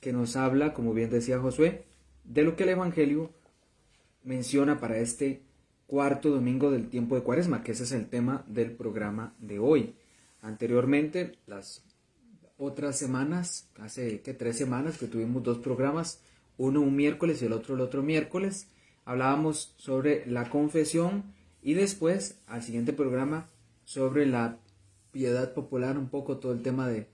que 0.00 0.12
nos 0.12 0.36
habla, 0.36 0.74
como 0.74 0.92
bien 0.92 1.10
decía 1.10 1.38
Josué, 1.38 1.84
de 2.24 2.42
lo 2.42 2.54
que 2.54 2.64
el 2.64 2.70
Evangelio 2.70 3.30
menciona 4.24 4.78
para 4.78 4.98
este 4.98 5.40
cuarto 5.86 6.28
domingo 6.28 6.70
del 6.70 6.90
tiempo 6.90 7.14
de 7.14 7.22
Cuaresma, 7.22 7.62
que 7.62 7.72
ese 7.72 7.84
es 7.84 7.92
el 7.92 8.08
tema 8.08 8.44
del 8.46 8.72
programa 8.72 9.32
de 9.38 9.58
hoy. 9.58 9.94
Anteriormente, 10.42 11.38
las 11.46 11.82
otras 12.58 12.98
semanas, 12.98 13.68
hace 13.78 14.20
que 14.20 14.34
tres 14.34 14.58
semanas 14.58 14.98
que 14.98 15.06
tuvimos 15.06 15.42
dos 15.42 15.58
programas, 15.58 16.20
uno 16.58 16.80
un 16.80 16.96
miércoles 16.96 17.40
y 17.40 17.46
el 17.46 17.52
otro 17.52 17.76
el 17.76 17.80
otro 17.80 18.02
miércoles, 18.02 18.66
hablábamos 19.04 19.74
sobre 19.76 20.26
la 20.26 20.50
confesión 20.50 21.22
y 21.62 21.74
después 21.74 22.36
al 22.46 22.62
siguiente 22.62 22.92
programa 22.92 23.46
sobre 23.84 24.26
la 24.26 24.58
piedad 25.12 25.54
popular, 25.54 25.96
un 25.96 26.08
poco 26.08 26.38
todo 26.38 26.52
el 26.52 26.62
tema 26.62 26.88
de, 26.88 27.06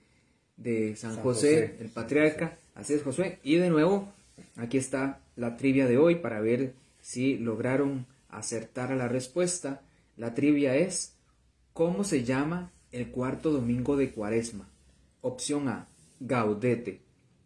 de 0.57 0.95
San, 0.95 1.13
San 1.13 1.23
José, 1.23 1.67
José, 1.69 1.83
el 1.83 1.89
patriarca. 1.89 2.57
Así 2.73 2.93
es, 2.93 3.03
Josué. 3.03 3.39
Y 3.43 3.55
de 3.55 3.69
nuevo, 3.69 4.11
aquí 4.57 4.77
está 4.77 5.21
la 5.35 5.55
trivia 5.57 5.87
de 5.87 5.97
hoy 5.97 6.15
para 6.15 6.41
ver 6.41 6.73
si 7.01 7.37
lograron 7.37 8.05
acertar 8.29 8.91
a 8.91 8.95
la 8.95 9.07
respuesta. 9.07 9.81
La 10.17 10.33
trivia 10.33 10.75
es, 10.75 11.13
¿cómo 11.73 12.03
se 12.03 12.23
llama 12.23 12.71
el 12.91 13.09
cuarto 13.09 13.51
domingo 13.51 13.95
de 13.95 14.11
Cuaresma? 14.11 14.67
Opción 15.25 15.67
A, 15.69 15.87
Gaudete. 16.19 17.01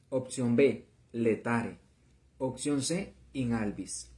Opción 0.09 0.57
B, 0.57 0.83
Letare. 1.13 1.77
Opción 2.37 2.81
C, 2.81 3.13
In 3.31 3.53
Albis. 3.53 4.11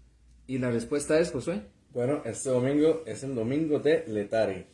Y 0.48 0.58
la 0.58 0.72
respuesta 0.72 1.20
es, 1.20 1.32
Josué. 1.32 1.62
Bueno, 1.94 2.24
este 2.26 2.50
domingo 2.50 3.04
es 3.06 3.22
el 3.22 3.36
domingo 3.36 3.78
de 3.78 4.04
Letare. 4.08 4.66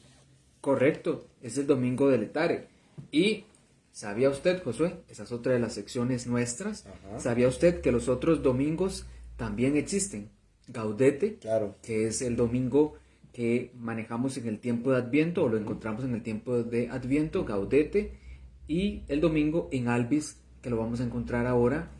Correcto, 0.61 1.27
es 1.41 1.57
el 1.57 1.67
domingo 1.67 2.09
de 2.09 2.17
Letare. 2.17 2.67
Y 3.11 3.43
¿sabía 3.91 4.29
usted, 4.29 4.63
Josué? 4.63 4.95
Esa 5.09 5.23
es 5.23 5.33
otra 5.33 5.51
de 5.51 5.59
las 5.59 5.73
secciones 5.73 6.25
nuestras. 6.25 6.85
Ajá. 6.85 7.19
¿Sabía 7.19 7.49
usted 7.49 7.81
que 7.81 7.91
los 7.91 8.07
otros 8.07 8.41
domingos 8.41 9.05
también 9.35 9.75
existen? 9.75 10.29
Gaudete, 10.69 11.35
Claro. 11.39 11.75
que 11.83 12.07
es 12.07 12.21
el 12.21 12.37
domingo 12.37 12.93
que 13.33 13.69
manejamos 13.75 14.37
en 14.37 14.47
el 14.47 14.59
tiempo 14.59 14.91
de 14.91 14.99
Adviento 14.99 15.43
o 15.43 15.49
lo 15.49 15.57
encontramos 15.57 16.05
en 16.05 16.13
el 16.13 16.23
tiempo 16.23 16.63
de 16.63 16.87
Adviento, 16.87 17.43
Gaudete, 17.43 18.25
y 18.67 19.03
el 19.07 19.21
domingo 19.21 19.69
en 19.71 19.87
Albis, 19.87 20.37
que 20.61 20.69
lo 20.69 20.77
vamos 20.77 20.99
a 20.99 21.03
encontrar 21.03 21.47
ahora 21.47 21.91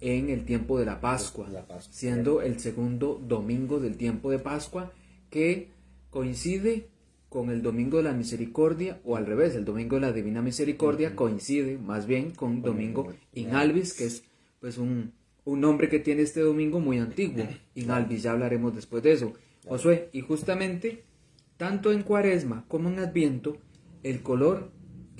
en 0.00 0.30
el 0.30 0.44
tiempo 0.44 0.78
de 0.78 0.86
la 0.86 1.00
Pascua, 1.00 1.48
La 1.48 1.66
Pascua, 1.66 1.92
siendo 1.92 2.42
el 2.42 2.58
segundo 2.60 3.20
domingo 3.26 3.80
del 3.80 3.96
tiempo 3.96 4.30
de 4.30 4.38
Pascua 4.38 4.92
que 5.30 5.70
coincide 6.10 6.88
con 7.28 7.50
el 7.50 7.62
domingo 7.62 7.96
de 7.96 8.04
la 8.04 8.12
misericordia 8.12 9.00
o 9.04 9.16
al 9.16 9.26
revés, 9.26 9.54
el 9.54 9.64
domingo 9.64 9.96
de 9.96 10.02
la 10.02 10.12
divina 10.12 10.40
misericordia 10.42 11.16
coincide 11.16 11.78
más 11.78 12.06
bien 12.06 12.30
con 12.30 12.62
domingo 12.62 13.12
in 13.32 13.54
albis, 13.54 13.94
que 13.94 14.04
es 14.04 14.22
pues 14.60 14.78
un, 14.78 15.12
un 15.44 15.60
nombre 15.60 15.88
que 15.88 15.98
tiene 15.98 16.22
este 16.22 16.40
domingo 16.40 16.80
muy 16.80 16.98
antiguo. 16.98 17.44
In 17.74 17.90
albis, 17.90 18.22
ya 18.22 18.32
hablaremos 18.32 18.74
después 18.74 19.02
de 19.02 19.12
eso. 19.12 19.32
Josué, 19.66 20.10
y 20.12 20.20
justamente 20.20 21.02
tanto 21.56 21.92
en 21.92 22.02
cuaresma 22.02 22.64
como 22.68 22.88
en 22.88 22.98
adviento, 22.98 23.56
el 24.02 24.22
color 24.22 24.70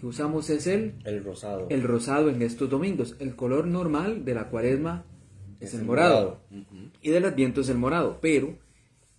que 0.04 0.08
usamos 0.08 0.50
es 0.50 0.66
el 0.66 0.96
El 1.06 1.24
rosado. 1.24 1.66
el 1.70 1.82
rosado 1.82 2.28
en 2.28 2.42
estos 2.42 2.68
domingos. 2.68 3.16
El 3.20 3.34
color 3.36 3.66
normal 3.66 4.26
de 4.26 4.34
la 4.34 4.50
cuaresma 4.50 5.06
es, 5.60 5.68
Es 5.68 5.74
el 5.74 5.80
el 5.80 5.86
morado. 5.86 6.40
Y 7.00 7.08
del 7.08 7.24
adviento 7.24 7.62
es 7.62 7.70
el 7.70 7.78
morado. 7.78 8.18
Pero 8.20 8.58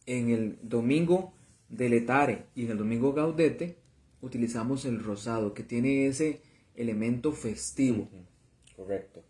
en 0.06 0.30
el 0.30 0.60
domingo 0.62 1.34
de 1.70 1.89
Letare 1.89 2.46
y 2.54 2.65
en 2.65 2.72
el 2.72 2.77
domingo 2.77 3.13
Gaudete 3.13 3.77
utilizamos 4.22 4.86
el 4.86 5.04
rosado, 5.04 5.56
que 5.56 5.63
tiene 5.63 6.06
ese 6.06 6.42
elemento 6.75 7.32
festivo. 7.32 8.08
Correcto, 8.75 9.24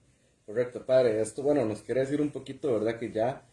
correcto, 0.46 0.86
padre. 0.86 1.22
Esto, 1.22 1.42
bueno, 1.42 1.64
nos 1.64 1.84
quiere 1.84 2.02
decir 2.02 2.20
un 2.20 2.32
poquito, 2.32 2.74
¿verdad? 2.74 3.00
Que 3.00 3.14
ya, 3.14 3.46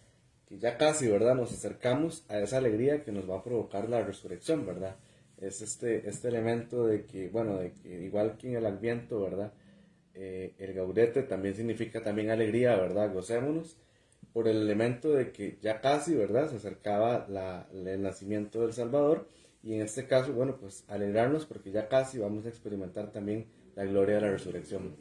que 0.49 0.59
ya 0.59 0.77
casi, 0.77 1.07
¿verdad? 1.07 1.37
Nos 1.37 1.53
acercamos 1.53 2.25
a 2.29 2.41
esa 2.41 2.59
alegría 2.59 3.05
que 3.05 3.13
nos 3.13 3.31
va 3.31 3.37
a 3.39 3.45
provocar 3.45 3.89
la 3.89 4.03
resurrección, 4.03 4.67
¿verdad? 4.67 4.97
Es 5.43 5.61
este, 5.61 6.09
este 6.09 6.29
elemento 6.29 6.87
de 6.87 7.05
que, 7.05 7.29
bueno, 7.29 7.59
de 7.59 7.73
que 7.73 8.05
igual 8.05 8.37
que 8.39 8.49
en 8.51 8.57
el 8.57 8.65
Adviento, 8.65 9.21
¿verdad? 9.21 9.53
Eh, 10.15 10.55
el 10.59 10.73
gaudete 10.73 11.25
también 11.25 11.57
significa 11.57 12.01
también 12.01 12.31
alegría, 12.31 12.77
¿verdad? 12.77 13.12
Gocémonos 13.12 13.77
por 14.33 14.47
el 14.47 14.59
elemento 14.59 15.12
de 15.12 15.33
que 15.33 15.59
ya 15.61 15.81
casi, 15.81 16.14
¿verdad? 16.14 16.49
Se 16.49 16.57
acercaba 16.57 17.27
la, 17.29 17.69
el 17.73 18.01
nacimiento 18.03 18.61
del 18.62 18.73
Salvador 18.73 19.27
y 19.64 19.75
en 19.75 19.83
este 19.83 20.07
caso, 20.07 20.33
bueno, 20.33 20.57
pues 20.61 20.85
alegrarnos 20.87 21.45
porque 21.45 21.73
ya 21.73 21.88
casi 21.88 22.19
vamos 22.19 22.47
a 22.47 22.49
experimentar 22.49 23.11
también 23.11 23.47
la 23.75 23.85
gloria 23.85 24.16
de 24.16 24.21
la 24.21 24.31
resurrección. 24.31 24.95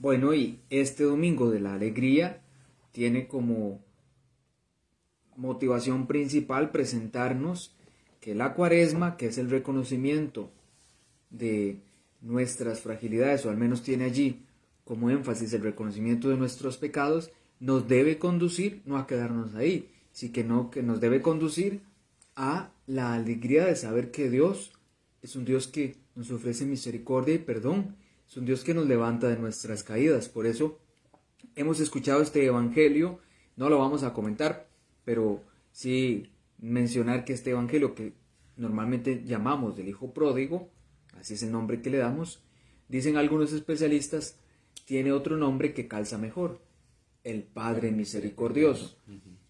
Bueno, 0.00 0.34
y 0.34 0.60
este 0.70 1.04
domingo 1.04 1.50
de 1.50 1.60
la 1.60 1.74
alegría 1.74 2.42
tiene 2.90 3.28
como 3.28 3.80
motivación 5.36 6.08
principal 6.08 6.72
presentarnos 6.72 7.76
que 8.24 8.34
la 8.34 8.54
cuaresma, 8.54 9.18
que 9.18 9.26
es 9.26 9.36
el 9.36 9.50
reconocimiento 9.50 10.50
de 11.28 11.82
nuestras 12.22 12.80
fragilidades, 12.80 13.44
o 13.44 13.50
al 13.50 13.58
menos 13.58 13.82
tiene 13.82 14.04
allí 14.04 14.46
como 14.82 15.10
énfasis 15.10 15.52
el 15.52 15.60
reconocimiento 15.60 16.30
de 16.30 16.38
nuestros 16.38 16.78
pecados, 16.78 17.30
nos 17.60 17.86
debe 17.86 18.18
conducir 18.18 18.80
no 18.86 18.96
a 18.96 19.06
quedarnos 19.06 19.54
ahí, 19.54 19.90
sino 20.12 20.32
que 20.32 20.42
no 20.42 20.70
que 20.70 20.82
nos 20.82 21.02
debe 21.02 21.20
conducir 21.20 21.82
a 22.34 22.72
la 22.86 23.12
alegría 23.12 23.66
de 23.66 23.76
saber 23.76 24.10
que 24.10 24.30
Dios 24.30 24.72
es 25.20 25.36
un 25.36 25.44
Dios 25.44 25.66
que 25.66 25.96
nos 26.14 26.30
ofrece 26.30 26.64
misericordia 26.64 27.34
y 27.34 27.38
perdón, 27.40 27.94
es 28.26 28.38
un 28.38 28.46
Dios 28.46 28.64
que 28.64 28.72
nos 28.72 28.86
levanta 28.86 29.28
de 29.28 29.36
nuestras 29.36 29.82
caídas. 29.82 30.30
Por 30.30 30.46
eso 30.46 30.78
hemos 31.56 31.78
escuchado 31.78 32.22
este 32.22 32.42
evangelio, 32.46 33.18
no 33.56 33.68
lo 33.68 33.78
vamos 33.78 34.02
a 34.02 34.14
comentar, 34.14 34.66
pero 35.04 35.42
sí 35.72 36.30
mencionar 36.64 37.24
que 37.26 37.34
este 37.34 37.50
evangelio 37.50 37.94
que 37.94 38.14
normalmente 38.56 39.22
llamamos 39.24 39.76
del 39.76 39.88
hijo 39.88 40.14
pródigo, 40.14 40.70
así 41.18 41.34
es 41.34 41.42
el 41.42 41.52
nombre 41.52 41.82
que 41.82 41.90
le 41.90 41.98
damos, 41.98 42.42
dicen 42.88 43.18
algunos 43.18 43.52
especialistas, 43.52 44.38
tiene 44.86 45.12
otro 45.12 45.36
nombre 45.36 45.74
que 45.74 45.88
calza 45.88 46.16
mejor, 46.16 46.60
el 47.22 47.42
Padre 47.42 47.90
Misericordioso. 47.90 48.98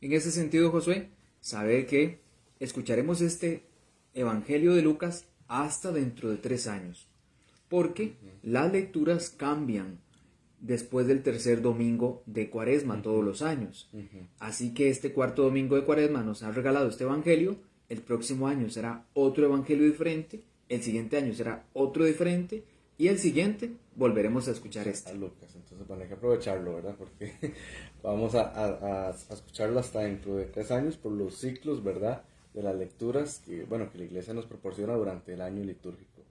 En 0.01 0.13
ese 0.13 0.33
sentido, 0.33 0.71
Josué, 0.71 1.11
saber 1.41 1.87
que 1.87 2.21
escucharemos 2.59 3.21
este 3.21 3.65
Evangelio 4.13 4.75
de 4.75 4.83
Lucas 4.83 5.27
hasta 5.47 5.93
dentro 5.93 6.31
de 6.31 6.37
tres 6.37 6.67
años, 6.67 7.09
porque 7.69 8.17
las 8.43 8.73
lecturas 8.73 9.31
cambian 9.31 10.01
después 10.67 11.07
del 11.07 11.23
tercer 11.23 11.61
domingo 11.61 12.23
de 12.27 12.49
Cuaresma 12.49 13.03
todos 13.03 13.23
los 13.23 13.43
años. 13.43 13.91
Así 14.39 14.73
que 14.73 14.89
este 14.89 15.13
cuarto 15.13 15.43
domingo 15.43 15.77
de 15.77 15.85
Cuaresma 15.85 16.23
nos 16.23 16.43
ha 16.43 16.51
regalado 16.51 16.89
este 16.89 17.05
Evangelio, 17.05 17.57
el 17.91 18.01
próximo 18.01 18.49
año 18.49 18.71
será 18.71 19.05
otro 19.13 19.45
Evangelio 19.45 19.85
diferente, 19.85 20.41
el 20.71 20.83
siguiente 20.83 21.19
año 21.19 21.35
será 21.35 21.67
otro 21.75 22.05
diferente, 22.07 22.65
y 22.97 23.09
el 23.09 23.19
siguiente 23.19 23.73
volveremos 23.97 24.49
a 24.49 24.53
escuchar 24.53 24.87
a 24.87 24.91
este. 24.91 25.15
Lucas. 25.15 25.55
Entonces, 25.55 25.87
bueno, 25.87 26.03
hay 26.05 26.09
que 26.09 26.15
aprovecharlo, 26.15 26.77
¿verdad? 26.77 26.95
Porque 26.97 27.33
vamos 28.03 28.35
a, 28.35 28.43
a- 28.43 28.69
a- 28.69 29.09
a 29.11 29.11
escucharlo 29.35 29.81
hasta 29.81 30.01
dentro 30.01 30.37
de 30.37 30.47
tres 30.47 30.71
años 30.71 30.97
por 30.97 31.13
los 31.13 31.37
ciclos, 31.37 31.83
¿verdad? 31.85 32.23
De 32.55 32.63
las 32.63 32.75
lecturas 32.77 33.43
que, 33.45 33.65
bueno, 33.65 33.91
que 33.91 33.99
la 33.99 34.05
iglesia 34.05 34.33
nos 34.33 34.47
proporciona 34.47 34.95
durante 34.95 35.35
el 35.35 35.41
año 35.43 35.63
litúrgico. 35.65 36.23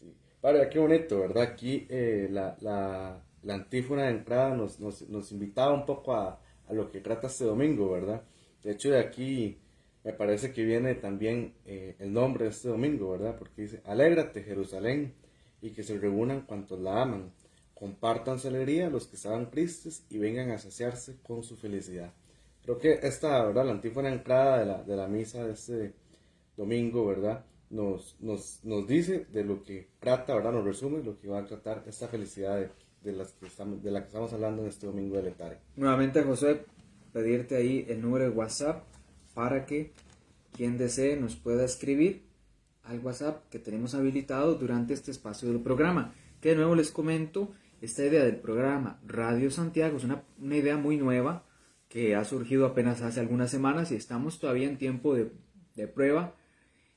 Sí. 0.00 0.12
Padre, 0.40 0.68
qué 0.70 0.78
bonito, 0.78 1.20
¿verdad? 1.20 1.42
Aquí 1.42 1.86
eh, 1.90 2.26
la, 2.30 2.56
la, 2.62 3.22
la 3.42 3.54
antífona 3.54 4.04
de 4.04 4.10
entrada 4.10 4.54
nos, 4.54 5.32
invitaba 5.32 5.72
un 5.72 5.86
poco 5.86 6.14
a, 6.14 6.40
lo 6.70 6.90
que 6.90 7.00
trata 7.00 7.28
este 7.28 7.44
domingo, 7.44 7.90
¿verdad? 7.90 8.22
De 8.62 8.72
hecho, 8.72 8.90
de 8.90 8.98
aquí 8.98 9.58
me 10.04 10.12
parece 10.12 10.52
que 10.52 10.64
viene 10.64 10.94
también 10.94 11.54
eh, 11.64 11.96
el 11.98 12.12
nombre 12.12 12.44
de 12.44 12.50
este 12.50 12.68
domingo, 12.68 13.10
¿verdad? 13.12 13.36
Porque 13.38 13.62
dice, 13.62 13.80
alégrate 13.84 14.42
Jerusalén 14.42 15.14
y 15.62 15.70
que 15.70 15.82
se 15.82 15.98
reúnan 15.98 16.42
cuantos 16.42 16.78
la 16.80 17.02
aman, 17.02 17.32
compartan 17.74 18.38
su 18.38 18.48
alegría 18.48 18.90
los 18.90 19.06
que 19.06 19.16
estaban 19.16 19.50
tristes 19.50 20.04
y 20.10 20.18
vengan 20.18 20.50
a 20.50 20.58
saciarse 20.58 21.16
con 21.22 21.42
su 21.42 21.56
felicidad. 21.56 22.12
Creo 22.62 22.78
que 22.78 22.98
esta, 23.02 23.44
¿verdad? 23.46 23.64
La 23.64 23.72
antífona 23.72 24.10
de 24.10 24.66
la, 24.66 24.82
de 24.82 24.96
la 24.96 25.08
misa 25.08 25.46
de 25.46 25.52
este 25.52 25.94
domingo, 26.56 27.06
¿verdad? 27.06 27.46
Nos 27.70 28.18
dice 28.86 29.26
de 29.32 29.44
lo 29.44 29.62
que 29.62 29.88
trata, 30.00 30.34
¿verdad? 30.34 30.52
Nos 30.52 30.64
resume 30.64 31.02
lo 31.02 31.18
que 31.18 31.28
va 31.28 31.38
a 31.38 31.46
tratar 31.46 31.84
esta 31.86 32.08
felicidad 32.08 32.56
de, 32.56 32.70
de, 33.02 33.12
las 33.12 33.32
que 33.32 33.46
estamos, 33.46 33.82
de 33.82 33.90
la 33.90 34.00
que 34.00 34.06
estamos 34.06 34.32
hablando 34.32 34.62
en 34.62 34.68
este 34.68 34.86
domingo 34.86 35.16
de 35.16 35.22
Letare. 35.22 35.58
Nuevamente, 35.76 36.22
José, 36.22 36.64
pedirte 37.12 37.56
ahí 37.56 37.86
el 37.88 38.00
número 38.00 38.24
de 38.24 38.30
WhatsApp 38.30 38.84
para 39.34 39.64
que 39.66 39.92
quien 40.52 40.78
desee 40.78 41.16
nos 41.16 41.36
pueda 41.36 41.64
escribir 41.64 42.24
al 42.84 43.00
WhatsApp 43.00 43.48
que 43.50 43.58
tenemos 43.58 43.94
habilitado 43.94 44.54
durante 44.54 44.94
este 44.94 45.10
espacio 45.10 45.48
del 45.48 45.60
programa. 45.60 46.12
Que 46.40 46.50
de 46.50 46.56
nuevo 46.56 46.74
les 46.74 46.90
comento, 46.90 47.52
esta 47.80 48.04
idea 48.04 48.24
del 48.24 48.36
programa 48.36 49.00
Radio 49.06 49.50
Santiago 49.50 49.98
es 49.98 50.04
una, 50.04 50.22
una 50.40 50.56
idea 50.56 50.76
muy 50.76 50.96
nueva 50.96 51.44
que 51.88 52.14
ha 52.14 52.24
surgido 52.24 52.66
apenas 52.66 53.02
hace 53.02 53.20
algunas 53.20 53.50
semanas 53.50 53.92
y 53.92 53.96
estamos 53.96 54.38
todavía 54.38 54.68
en 54.68 54.78
tiempo 54.78 55.14
de, 55.14 55.32
de 55.74 55.88
prueba. 55.88 56.34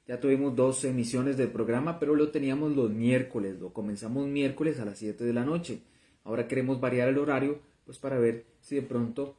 Ya 0.08 0.20
tuvimos 0.20 0.56
dos 0.56 0.84
emisiones 0.84 1.38
del 1.38 1.52
programa, 1.52 2.00
pero 2.00 2.16
lo 2.16 2.32
teníamos 2.32 2.76
los 2.76 2.92
miércoles, 2.92 3.60
lo 3.60 3.72
comenzamos 3.72 4.28
miércoles 4.28 4.80
a 4.80 4.86
las 4.86 4.98
7 4.98 5.24
de 5.24 5.34
la 5.34 5.46
noche. 5.46 5.84
Ahora 6.24 6.48
queremos 6.48 6.80
variar 6.80 7.10
el 7.10 7.18
horario, 7.18 7.60
pues 7.86 7.98
para 7.98 8.20
ver 8.20 8.46
si 8.62 8.76
de 8.76 8.82
pronto 8.82 9.38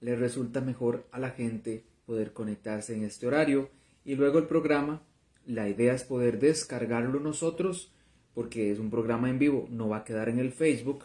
le 0.00 0.16
resulta 0.16 0.60
mejor 0.60 1.06
a 1.12 1.18
la 1.18 1.30
gente 1.30 1.84
poder 2.06 2.32
conectarse 2.32 2.94
en 2.94 3.04
este 3.04 3.26
horario. 3.26 3.70
Y 4.04 4.16
luego 4.16 4.38
el 4.38 4.46
programa, 4.46 5.02
la 5.46 5.68
idea 5.68 5.94
es 5.94 6.04
poder 6.04 6.38
descargarlo 6.38 7.20
nosotros, 7.20 7.92
porque 8.34 8.70
es 8.70 8.78
un 8.78 8.90
programa 8.90 9.30
en 9.30 9.38
vivo, 9.38 9.66
no 9.70 9.88
va 9.88 9.98
a 9.98 10.04
quedar 10.04 10.28
en 10.28 10.38
el 10.38 10.52
Facebook, 10.52 11.04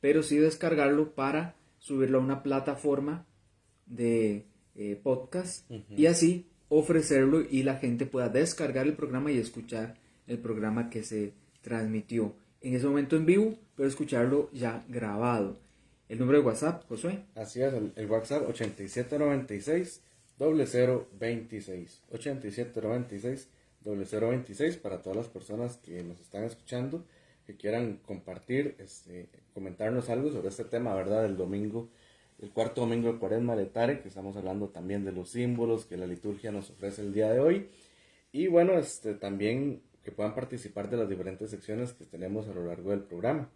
pero 0.00 0.22
sí 0.22 0.36
descargarlo 0.36 1.14
para 1.14 1.56
subirlo 1.78 2.18
a 2.18 2.22
una 2.22 2.42
plataforma 2.42 3.26
de 3.86 4.46
eh, 4.74 5.00
podcast 5.02 5.70
uh 5.70 5.74
-huh. 5.74 5.98
y 5.98 6.06
así 6.06 6.46
ofrecerlo 6.68 7.42
y 7.48 7.62
la 7.62 7.76
gente 7.76 8.06
pueda 8.06 8.28
descargar 8.28 8.86
el 8.86 8.94
programa 8.94 9.30
y 9.30 9.38
escuchar 9.38 9.94
el 10.26 10.38
programa 10.38 10.90
que 10.90 11.02
se 11.02 11.32
transmitió 11.62 12.34
en 12.60 12.74
ese 12.74 12.86
momento 12.86 13.16
en 13.16 13.26
vivo, 13.26 13.54
pero 13.76 13.88
escucharlo 13.88 14.50
ya 14.52 14.84
grabado. 14.88 15.56
El 16.08 16.18
número 16.18 16.38
de 16.38 16.44
WhatsApp, 16.44 16.84
Josué. 16.88 17.24
Así 17.34 17.62
es, 17.62 17.72
el, 17.72 18.06
WhatsApp 18.06 18.48
8796 18.48 20.02
0026 20.38 22.02
8796 22.10 23.48
0026 23.84 24.76
para 24.78 25.00
todas 25.00 25.16
las 25.16 25.28
personas 25.28 25.76
que 25.78 26.02
nos 26.02 26.20
están 26.20 26.44
escuchando 26.44 27.04
que 27.46 27.56
quieran 27.56 28.00
compartir, 28.04 28.74
este, 28.78 29.28
comentarnos 29.54 30.10
algo 30.10 30.32
sobre 30.32 30.48
este 30.48 30.64
tema, 30.64 30.94
¿verdad? 30.94 31.22
Del 31.22 31.36
domingo, 31.36 31.88
el 32.38 32.50
cuarto 32.50 32.82
domingo 32.82 33.12
de 33.12 33.18
Cuaresma 33.18 33.56
de 33.56 33.66
Tare, 33.66 34.00
que 34.00 34.08
estamos 34.08 34.36
hablando 34.36 34.68
también 34.68 35.04
de 35.04 35.12
los 35.12 35.30
símbolos 35.30 35.86
que 35.86 35.96
la 35.96 36.06
liturgia 36.06 36.52
nos 36.52 36.70
ofrece 36.70 37.02
el 37.02 37.12
día 37.12 37.30
de 37.32 37.40
hoy. 37.40 37.68
Y 38.32 38.48
bueno, 38.48 38.74
este, 38.78 39.14
también 39.14 39.82
que 40.02 40.12
puedan 40.12 40.34
participar 40.34 40.88
de 40.88 40.96
las 40.96 41.08
diferentes 41.08 41.50
secciones 41.50 41.92
que 41.92 42.04
tenemos 42.04 42.46
a 42.48 42.54
lo 42.54 42.64
largo 42.66 42.90
del 42.90 43.02
programa. 43.02 43.50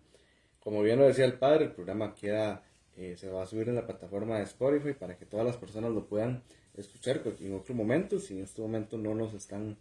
Como 0.58 0.82
bien 0.82 0.98
lo 0.98 1.06
decía 1.06 1.24
el 1.24 1.38
padre, 1.38 1.66
el 1.66 1.72
programa 1.72 2.14
queda, 2.14 2.64
eh, 2.96 3.16
se 3.16 3.30
va 3.30 3.42
a 3.42 3.46
subir 3.46 3.68
en 3.68 3.76
la 3.76 3.86
plataforma 3.86 4.38
de 4.38 4.44
Spotify 4.44 4.94
para 4.94 5.16
que 5.16 5.26
todas 5.26 5.46
las 5.46 5.56
personas 5.56 5.92
lo 5.92 6.06
puedan 6.06 6.42
escuchar 6.74 7.22
en 7.40 7.54
otro 7.54 7.74
momento. 7.74 8.18
Si 8.18 8.36
en 8.36 8.44
este 8.44 8.62
momento 8.62 8.98
no 8.98 9.14
nos 9.14 9.34
están 9.34 9.76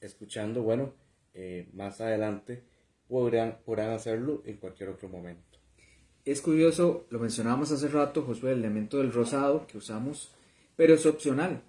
escuchando, 0.00 0.62
bueno, 0.62 0.94
eh, 1.34 1.68
más 1.72 2.00
adelante 2.00 2.62
podrán, 3.08 3.58
podrán 3.64 3.90
hacerlo 3.90 4.42
en 4.44 4.56
cualquier 4.58 4.90
otro 4.90 5.08
momento. 5.08 5.51
Es 6.24 6.40
curioso, 6.40 7.06
lo 7.10 7.18
mencionábamos 7.18 7.72
hace 7.72 7.88
rato, 7.88 8.22
Josué, 8.22 8.52
el 8.52 8.58
elemento 8.58 8.98
del 8.98 9.12
rosado 9.12 9.66
que 9.66 9.76
usamos, 9.76 10.32
pero 10.76 10.94
es 10.94 11.04
opcional. 11.04 11.62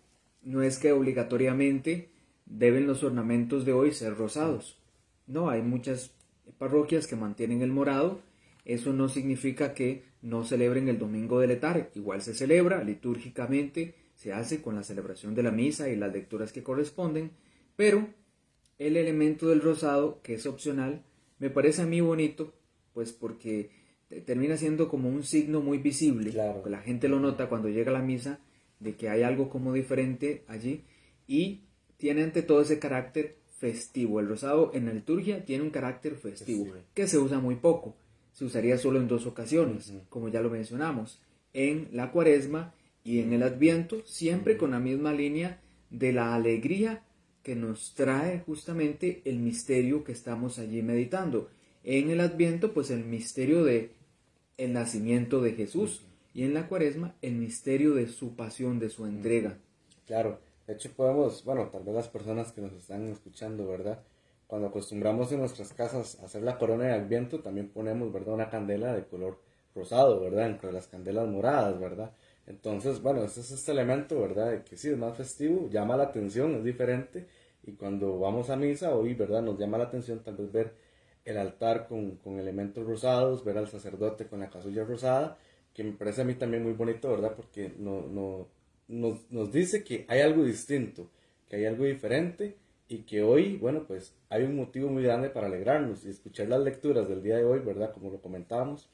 No 0.43 0.61
es 0.61 0.77
que 0.77 0.91
obligatoriamente 0.91 2.11
deben 2.45 2.85
los 2.85 3.03
ornamentos 3.03 3.65
de 3.65 3.73
hoy 3.73 3.93
ser 3.93 4.15
rosados. 4.15 4.77
No, 5.25 5.49
hay 5.49 5.63
muchas 5.63 6.11
parroquias 6.59 7.07
que 7.07 7.15
mantienen 7.15 7.63
el 7.63 7.71
morado. 7.71 8.21
Eso 8.63 8.93
no 8.93 9.09
significa 9.09 9.73
que 9.73 10.03
no 10.21 10.43
celebren 10.43 10.87
el 10.87 10.99
domingo 10.99 11.39
de 11.39 11.47
letar. 11.47 11.89
Igual 11.95 12.21
se 12.21 12.35
celebra 12.35 12.83
litúrgicamente, 12.83 13.95
se 14.13 14.33
hace 14.33 14.61
con 14.61 14.75
la 14.75 14.83
celebración 14.83 15.33
de 15.33 15.41
la 15.41 15.51
misa 15.51 15.89
y 15.89 15.95
las 15.95 16.13
lecturas 16.13 16.53
que 16.53 16.61
corresponden, 16.61 17.31
pero 17.75 18.07
el 18.77 18.97
elemento 18.97 19.49
del 19.49 19.61
rosado, 19.61 20.21
que 20.21 20.35
es 20.35 20.45
opcional, 20.45 21.03
me 21.39 21.49
parece 21.49 21.81
a 21.81 21.87
mí 21.87 22.01
bonito, 22.01 22.53
pues 22.93 23.11
porque 23.11 23.82
termina 24.21 24.57
siendo 24.57 24.87
como 24.87 25.09
un 25.09 25.23
signo 25.23 25.61
muy 25.61 25.77
visible, 25.77 26.31
claro. 26.31 26.63
la 26.67 26.81
gente 26.81 27.07
lo 27.07 27.19
nota 27.19 27.49
cuando 27.49 27.69
llega 27.69 27.91
a 27.91 27.93
la 27.93 28.01
misa, 28.01 28.39
de 28.79 28.95
que 28.95 29.09
hay 29.09 29.23
algo 29.23 29.49
como 29.49 29.73
diferente 29.73 30.43
allí, 30.47 30.83
y 31.27 31.61
tiene 31.97 32.23
ante 32.23 32.41
todo 32.41 32.61
ese 32.61 32.79
carácter 32.79 33.37
festivo. 33.59 34.19
El 34.19 34.27
rosado 34.27 34.71
en 34.73 34.85
la 34.85 34.93
liturgia 34.93 35.45
tiene 35.45 35.63
un 35.63 35.69
carácter 35.69 36.15
festivo, 36.15 36.73
que 36.93 37.07
se 37.07 37.17
usa 37.17 37.39
muy 37.39 37.55
poco, 37.55 37.95
se 38.33 38.45
usaría 38.45 38.77
solo 38.77 38.99
en 38.99 39.07
dos 39.07 39.25
ocasiones, 39.25 39.93
como 40.09 40.29
ya 40.29 40.41
lo 40.41 40.49
mencionamos, 40.49 41.21
en 41.53 41.87
la 41.91 42.11
cuaresma 42.11 42.73
y 43.03 43.19
en 43.19 43.33
el 43.33 43.43
adviento, 43.43 44.01
siempre 44.05 44.57
con 44.57 44.71
la 44.71 44.79
misma 44.79 45.13
línea 45.13 45.61
de 45.89 46.11
la 46.11 46.33
alegría 46.33 47.03
que 47.43 47.55
nos 47.55 47.93
trae 47.93 48.39
justamente 48.39 49.21
el 49.25 49.37
misterio 49.37 50.03
que 50.03 50.13
estamos 50.13 50.57
allí 50.57 50.81
meditando. 50.81 51.49
En 51.83 52.09
el 52.09 52.21
Adviento, 52.21 52.73
pues 52.73 52.89
el 52.89 53.03
misterio 53.03 53.65
de 53.65 53.91
el 54.57 54.73
nacimiento 54.73 55.41
de 55.41 55.53
Jesús 55.53 56.01
y 56.33 56.43
en 56.43 56.53
la 56.53 56.67
Cuaresma 56.67 57.15
el 57.21 57.33
misterio 57.35 57.93
de 57.93 58.07
su 58.07 58.35
pasión, 58.35 58.79
de 58.79 58.89
su 58.89 59.05
entrega. 59.05 59.57
Claro, 60.05 60.39
de 60.67 60.73
hecho 60.73 60.91
podemos, 60.95 61.43
bueno, 61.43 61.69
tal 61.69 61.83
vez 61.83 61.95
las 61.95 62.07
personas 62.07 62.51
que 62.51 62.61
nos 62.61 62.73
están 62.73 63.07
escuchando, 63.07 63.67
¿verdad? 63.67 64.03
Cuando 64.47 64.67
acostumbramos 64.67 65.31
en 65.31 65.39
nuestras 65.39 65.73
casas 65.73 66.19
a 66.21 66.25
hacer 66.25 66.43
la 66.43 66.57
corona 66.57 66.85
de 66.85 66.93
Adviento, 66.93 67.39
también 67.39 67.69
ponemos, 67.69 68.11
¿verdad? 68.11 68.35
Una 68.35 68.49
candela 68.49 68.93
de 68.93 69.05
color 69.05 69.39
rosado, 69.73 70.19
¿verdad? 70.19 70.47
Entre 70.47 70.71
las 70.71 70.87
candelas 70.87 71.27
moradas, 71.27 71.79
¿verdad? 71.79 72.11
Entonces, 72.45 73.01
bueno, 73.01 73.23
ese 73.23 73.39
es 73.39 73.51
este 73.51 73.71
elemento, 73.71 74.19
¿verdad? 74.19 74.51
De 74.51 74.63
que 74.63 74.75
sí, 74.75 74.89
es 74.89 74.97
más 74.97 75.17
festivo, 75.17 75.69
llama 75.69 75.97
la 75.97 76.03
atención, 76.03 76.55
es 76.55 76.63
diferente. 76.63 77.27
Y 77.63 77.71
cuando 77.73 78.19
vamos 78.19 78.49
a 78.49 78.55
misa 78.57 78.93
hoy, 78.93 79.13
¿verdad? 79.13 79.41
Nos 79.41 79.57
llama 79.57 79.77
la 79.77 79.85
atención 79.85 80.19
tal 80.23 80.35
vez 80.35 80.51
ver 80.51 80.73
el 81.25 81.37
altar 81.37 81.87
con, 81.87 82.17
con 82.17 82.39
elementos 82.39 82.85
rosados, 82.85 83.43
ver 83.43 83.57
al 83.57 83.67
sacerdote 83.67 84.27
con 84.27 84.39
la 84.39 84.49
casulla 84.49 84.83
rosada, 84.83 85.37
que 85.73 85.83
me 85.83 85.93
parece 85.93 86.21
a 86.21 86.25
mí 86.25 86.35
también 86.35 86.63
muy 86.63 86.73
bonito, 86.73 87.09
¿verdad? 87.09 87.33
Porque 87.35 87.73
no, 87.77 88.07
no, 88.07 88.47
nos, 88.87 89.31
nos 89.31 89.51
dice 89.51 89.83
que 89.83 90.05
hay 90.07 90.21
algo 90.21 90.43
distinto, 90.43 91.09
que 91.49 91.57
hay 91.57 91.65
algo 91.65 91.85
diferente 91.85 92.55
y 92.87 92.99
que 92.99 93.23
hoy, 93.23 93.57
bueno, 93.57 93.85
pues 93.87 94.13
hay 94.29 94.43
un 94.43 94.55
motivo 94.55 94.89
muy 94.89 95.03
grande 95.03 95.29
para 95.29 95.47
alegrarnos 95.47 96.05
y 96.05 96.09
escuchar 96.09 96.49
las 96.49 96.61
lecturas 96.61 97.07
del 97.07 97.23
día 97.23 97.37
de 97.37 97.45
hoy, 97.45 97.59
¿verdad? 97.59 97.91
Como 97.93 98.11
lo 98.11 98.21
comentábamos, 98.21 98.89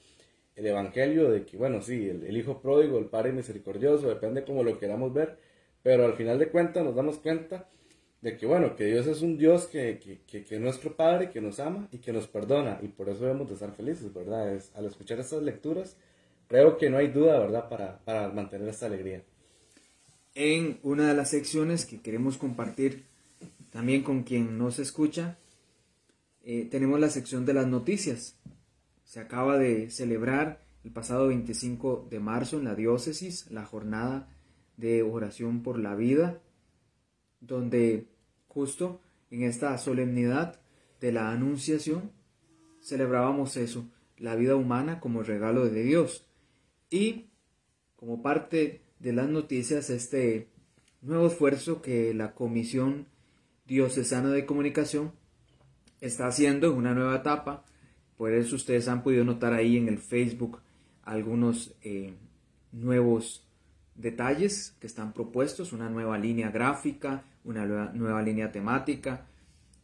el 0.56 0.68
Evangelio 0.68 1.32
de 1.32 1.46
que, 1.46 1.58
bueno, 1.58 1.82
sí, 1.82 2.10
el, 2.10 2.24
el 2.24 2.38
Hijo 2.38 2.62
pródigo, 2.62 3.00
el 3.00 3.06
Padre 3.06 3.32
misericordioso, 3.32 4.08
depende 4.08 4.44
como 4.44 4.64
lo 4.64 4.78
queramos 4.78 5.14
ver, 5.14 5.38
pero 5.82 6.06
al 6.06 6.14
final 6.14 6.38
de 6.38 6.50
cuentas 6.50 6.84
nos 6.84 6.96
damos 6.96 7.18
cuenta 7.18 7.68
de 8.22 8.38
que, 8.38 8.46
bueno, 8.46 8.76
que 8.76 8.86
Dios 8.86 9.08
es 9.08 9.22
un 9.22 9.38
Dios 9.38 9.68
que, 9.68 10.00
que, 10.00 10.22
que, 10.28 10.44
que 10.44 10.56
es 10.56 10.62
nuestro 10.62 10.96
Padre, 10.96 11.30
que 11.30 11.42
nos 11.42 11.60
ama 11.60 11.88
y 11.92 12.00
que 12.00 12.12
nos 12.12 12.28
perdona, 12.28 12.80
y 12.82 12.90
por 12.90 13.10
eso 13.10 13.22
debemos 13.24 13.48
de 13.48 13.54
estar 13.54 13.74
felices, 13.74 14.14
¿verdad? 14.14 14.54
Es, 14.54 14.72
al 14.76 14.86
escuchar 14.86 15.20
estas 15.20 15.42
lecturas, 15.42 15.96
creo 16.48 16.78
que 16.78 16.90
no 16.90 16.98
hay 16.98 17.08
duda, 17.08 17.40
¿verdad?, 17.40 17.70
para, 17.70 18.00
para 18.00 18.30
mantener 18.30 18.68
esta 18.68 18.88
alegría. 18.88 19.24
En 20.36 20.80
una 20.84 21.08
de 21.08 21.16
las 21.16 21.30
secciones 21.30 21.86
que 21.86 22.02
queremos 22.02 22.38
compartir 22.38 23.06
también 23.70 24.04
con 24.04 24.24
quien 24.24 24.58
nos 24.58 24.80
escucha, 24.80 25.38
eh, 26.44 26.68
tenemos 26.70 27.00
la 27.00 27.10
sección 27.10 27.46
de 27.46 27.54
las 27.54 27.68
noticias. 27.68 28.36
Se 29.04 29.20
acaba 29.20 29.58
de 29.58 29.90
celebrar 29.90 30.64
el 30.84 30.92
pasado 30.92 31.28
25 31.28 32.08
de 32.10 32.20
marzo 32.20 32.58
en 32.58 32.66
la 32.66 32.76
diócesis 32.76 33.50
la 33.52 33.66
jornada 33.66 34.28
de 34.78 35.04
oración 35.04 35.62
por 35.62 35.78
la 35.78 35.96
vida, 35.96 36.40
donde 37.42 38.08
justo 38.48 39.02
en 39.32 39.44
esta 39.44 39.78
solemnidad 39.78 40.60
de 41.00 41.12
la 41.12 41.32
Anunciación 41.32 42.12
celebrábamos 42.82 43.58
eso, 43.58 43.88
la 44.18 44.36
vida 44.36 44.56
humana 44.56 45.00
como 45.00 45.24
regalo 45.24 45.66
de 45.66 45.84
Dios. 45.84 46.26
Y 46.90 47.28
como 47.96 48.22
parte 48.22 48.82
de 49.00 49.14
las 49.14 49.30
noticias, 49.30 49.90
este 49.90 50.50
nuevo 51.02 51.28
esfuerzo 51.28 51.82
que 51.82 52.14
la 52.14 52.34
Comisión 52.34 53.08
Diocesana 53.66 54.30
de 54.30 54.46
Comunicación 54.46 55.12
está 56.02 56.28
haciendo 56.28 56.72
en 56.72 56.78
una 56.78 56.94
nueva 56.94 57.18
etapa 57.18 57.66
Por 58.18 58.34
eso 58.34 58.56
ustedes 58.56 58.88
han 58.88 59.04
podido 59.04 59.24
notar 59.24 59.54
ahí 59.54 59.78
en 59.78 59.88
el 59.88 59.98
Facebook 59.98 60.60
algunos 61.04 61.74
eh, 61.82 62.14
nuevos 62.72 63.48
detalles 63.96 64.76
que 64.80 64.88
están 64.88 65.14
propuestos, 65.14 65.74
una 65.74 65.90
nueva 65.90 66.18
línea 66.18 66.52
gráfica, 66.52 67.24
una 67.44 67.66
nueva, 67.66 67.92
nueva 67.94 68.22
línea 68.22 68.52
temática 68.52 69.28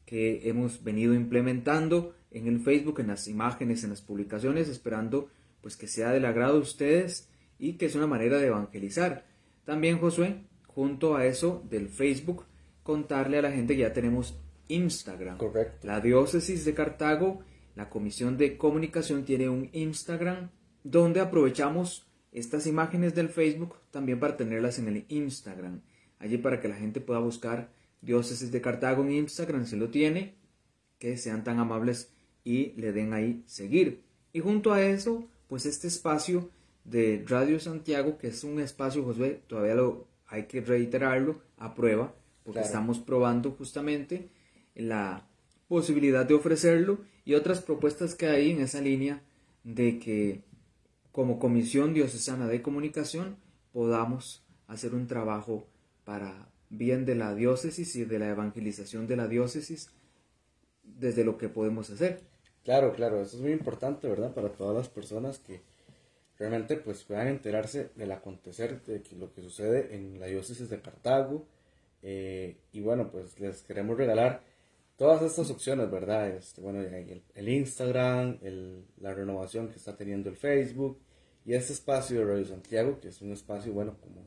que 0.06 0.48
hemos 0.50 0.84
venido 0.84 1.13
implementando 1.13 2.15
en 2.32 2.48
el 2.48 2.60
Facebook, 2.60 3.00
en 3.00 3.08
las 3.08 3.28
imágenes, 3.28 3.84
en 3.84 3.91
las 3.91 4.02
publicaciones, 4.02 4.68
esperando 4.70 5.30
pues 5.62 5.78
que 5.78 5.88
sea 5.88 6.12
del 6.12 6.26
agrado 6.26 6.56
de 6.56 6.60
ustedes 6.60 7.30
y 7.58 7.74
que 7.74 7.88
es 7.88 7.96
una 7.96 8.08
manera 8.08 8.38
de 8.38 8.48
evangelizar. 8.48 9.26
También 9.63 9.98
Josué, 9.98 10.44
junto 10.68 11.15
a 11.15 11.26
eso 11.26 11.63
del 11.70 11.89
Facebook, 11.89 12.46
contarle 12.84 13.39
a 13.39 13.41
la 13.41 13.52
gente 13.52 13.74
que 13.76 13.82
ya 13.82 13.94
tenemos 13.94 14.38
Instagram. 14.68 15.38
Correcto. 15.38 15.88
La 15.88 16.02
diócesis 16.02 16.65
de 16.65 16.74
Cartago, 16.74 17.39
la 17.76 17.89
comisión 17.89 18.38
de 18.38 18.58
comunicación 18.58 19.26
tiene 19.26 19.50
un 19.50 19.70
Instagram 19.74 20.50
donde 20.84 21.20
aprovechamos 21.20 22.06
estas 22.32 22.68
imágenes 22.68 23.15
del 23.15 23.30
Facebook 23.30 23.78
también 23.91 24.20
para 24.20 24.38
tenerlas 24.38 24.78
en 24.78 24.89
el 24.89 25.06
Instagram. 25.08 25.82
Allí 26.25 26.39
para 26.39 26.59
que 26.59 26.67
la 26.67 26.75
gente 26.75 27.01
pueda 27.01 27.19
buscar 27.19 27.69
diócesis 28.01 28.51
de 28.51 28.59
Cartago 28.59 29.03
en 29.03 29.11
Instagram 29.11 29.67
si 29.67 29.75
lo 29.75 29.89
tiene, 29.89 30.33
que 30.97 31.17
sean 31.17 31.43
tan 31.43 31.59
amables 31.59 32.11
y 32.43 32.71
le 32.81 32.91
den 32.91 33.13
ahí 33.13 33.43
seguir. 33.45 34.01
Y 34.33 34.39
junto 34.39 34.73
a 34.73 34.81
eso, 34.81 35.27
pues 35.47 35.67
este 35.67 35.88
espacio 35.88 36.49
de 36.83 37.23
Radio 37.27 37.59
Santiago, 37.59 38.17
que 38.17 38.29
es 38.29 38.43
un 38.43 38.59
espacio, 38.59 39.03
Josué, 39.03 39.43
todavía 39.45 39.75
lo 39.75 40.07
hay 40.27 40.45
que 40.47 40.61
reiterarlo 40.61 41.41
a 41.57 41.75
prueba, 41.75 42.15
porque 42.43 42.59
Claro. 42.61 42.65
estamos 42.65 42.97
probando 42.97 43.51
justamente 43.51 44.29
la 44.73 45.27
posibilidad 45.67 46.25
de 46.25 46.33
ofrecerlo 46.33 47.01
y 47.23 47.35
otras 47.35 47.61
propuestas 47.61 48.15
que 48.15 48.25
hay 48.27 48.49
en 48.49 48.61
esa 48.61 48.81
línea 48.81 49.21
de 49.63 49.99
que 49.99 50.41
como 51.11 51.38
Comisión 51.38 51.93
Diocesana 51.93 52.47
de 52.47 52.63
Comunicación 52.63 53.38
podamos 53.71 54.43
hacer 54.65 54.95
un 54.95 55.05
trabajo 55.05 55.67
para 56.06 56.48
bien 56.70 57.06
de 57.06 57.15
la 57.15 57.36
diócesis 57.36 57.96
y 57.96 58.06
de 58.06 58.20
la 58.20 58.30
evangelización 58.30 59.08
de 59.08 59.15
la 59.18 59.28
diócesis 59.28 59.89
desde 60.84 61.24
lo 61.24 61.38
que 61.38 61.50
podemos 61.50 61.89
hacer. 61.89 62.22
Claro, 62.63 62.94
claro, 62.94 63.22
eso 63.22 63.38
es 63.38 63.44
muy 63.44 63.52
importante, 63.52 64.08
¿verdad? 64.08 64.34
Para 64.34 64.50
todas 64.50 64.76
las 64.76 64.89
personas 64.89 65.39
que 65.39 65.62
realmente 66.38 66.78
pues 66.78 67.04
puedan 67.04 67.28
enterarse 67.28 67.89
del 67.96 68.12
acontecer 68.12 68.82
de 68.84 69.02
lo 69.18 69.32
que 69.34 69.41
sucede 69.41 69.96
en 69.96 70.20
la 70.20 70.28
diócesis 70.28 70.70
de 70.70 70.80
Cartago. 70.82 71.46
eh, 72.08 72.58
y 72.72 72.82
bueno, 72.82 73.10
pues 73.12 73.39
les 73.39 73.63
queremos 73.63 73.98
regalar 73.98 74.44
todas 74.96 75.24
estas 75.24 75.50
opciones, 75.50 75.89
¿verdad? 75.89 76.30
Este, 76.30 76.62
bueno, 76.62 76.82
el, 76.82 77.24
el 77.34 77.50
Instagram, 77.50 78.38
el- 78.44 78.86
la 79.02 79.12
renovación 79.13 79.70
que 79.70 79.78
está 79.78 79.96
teniendo 79.98 80.30
el 80.30 80.36
Facebook 80.36 81.00
y 81.46 81.54
este 81.56 81.74
espacio 81.74 82.20
de 82.20 82.26
Radio 82.26 82.46
Santiago, 82.46 83.00
que 83.00 83.08
es 83.08 83.22
un 83.24 83.32
espacio, 83.32 83.74
bueno, 83.74 83.98
como 84.02 84.22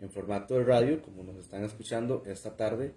en 0.00 0.10
formato 0.10 0.54
de 0.54 0.64
radio, 0.64 1.02
como 1.02 1.22
nos 1.22 1.36
están 1.36 1.64
escuchando 1.64 2.22
esta 2.26 2.56
tarde, 2.56 2.92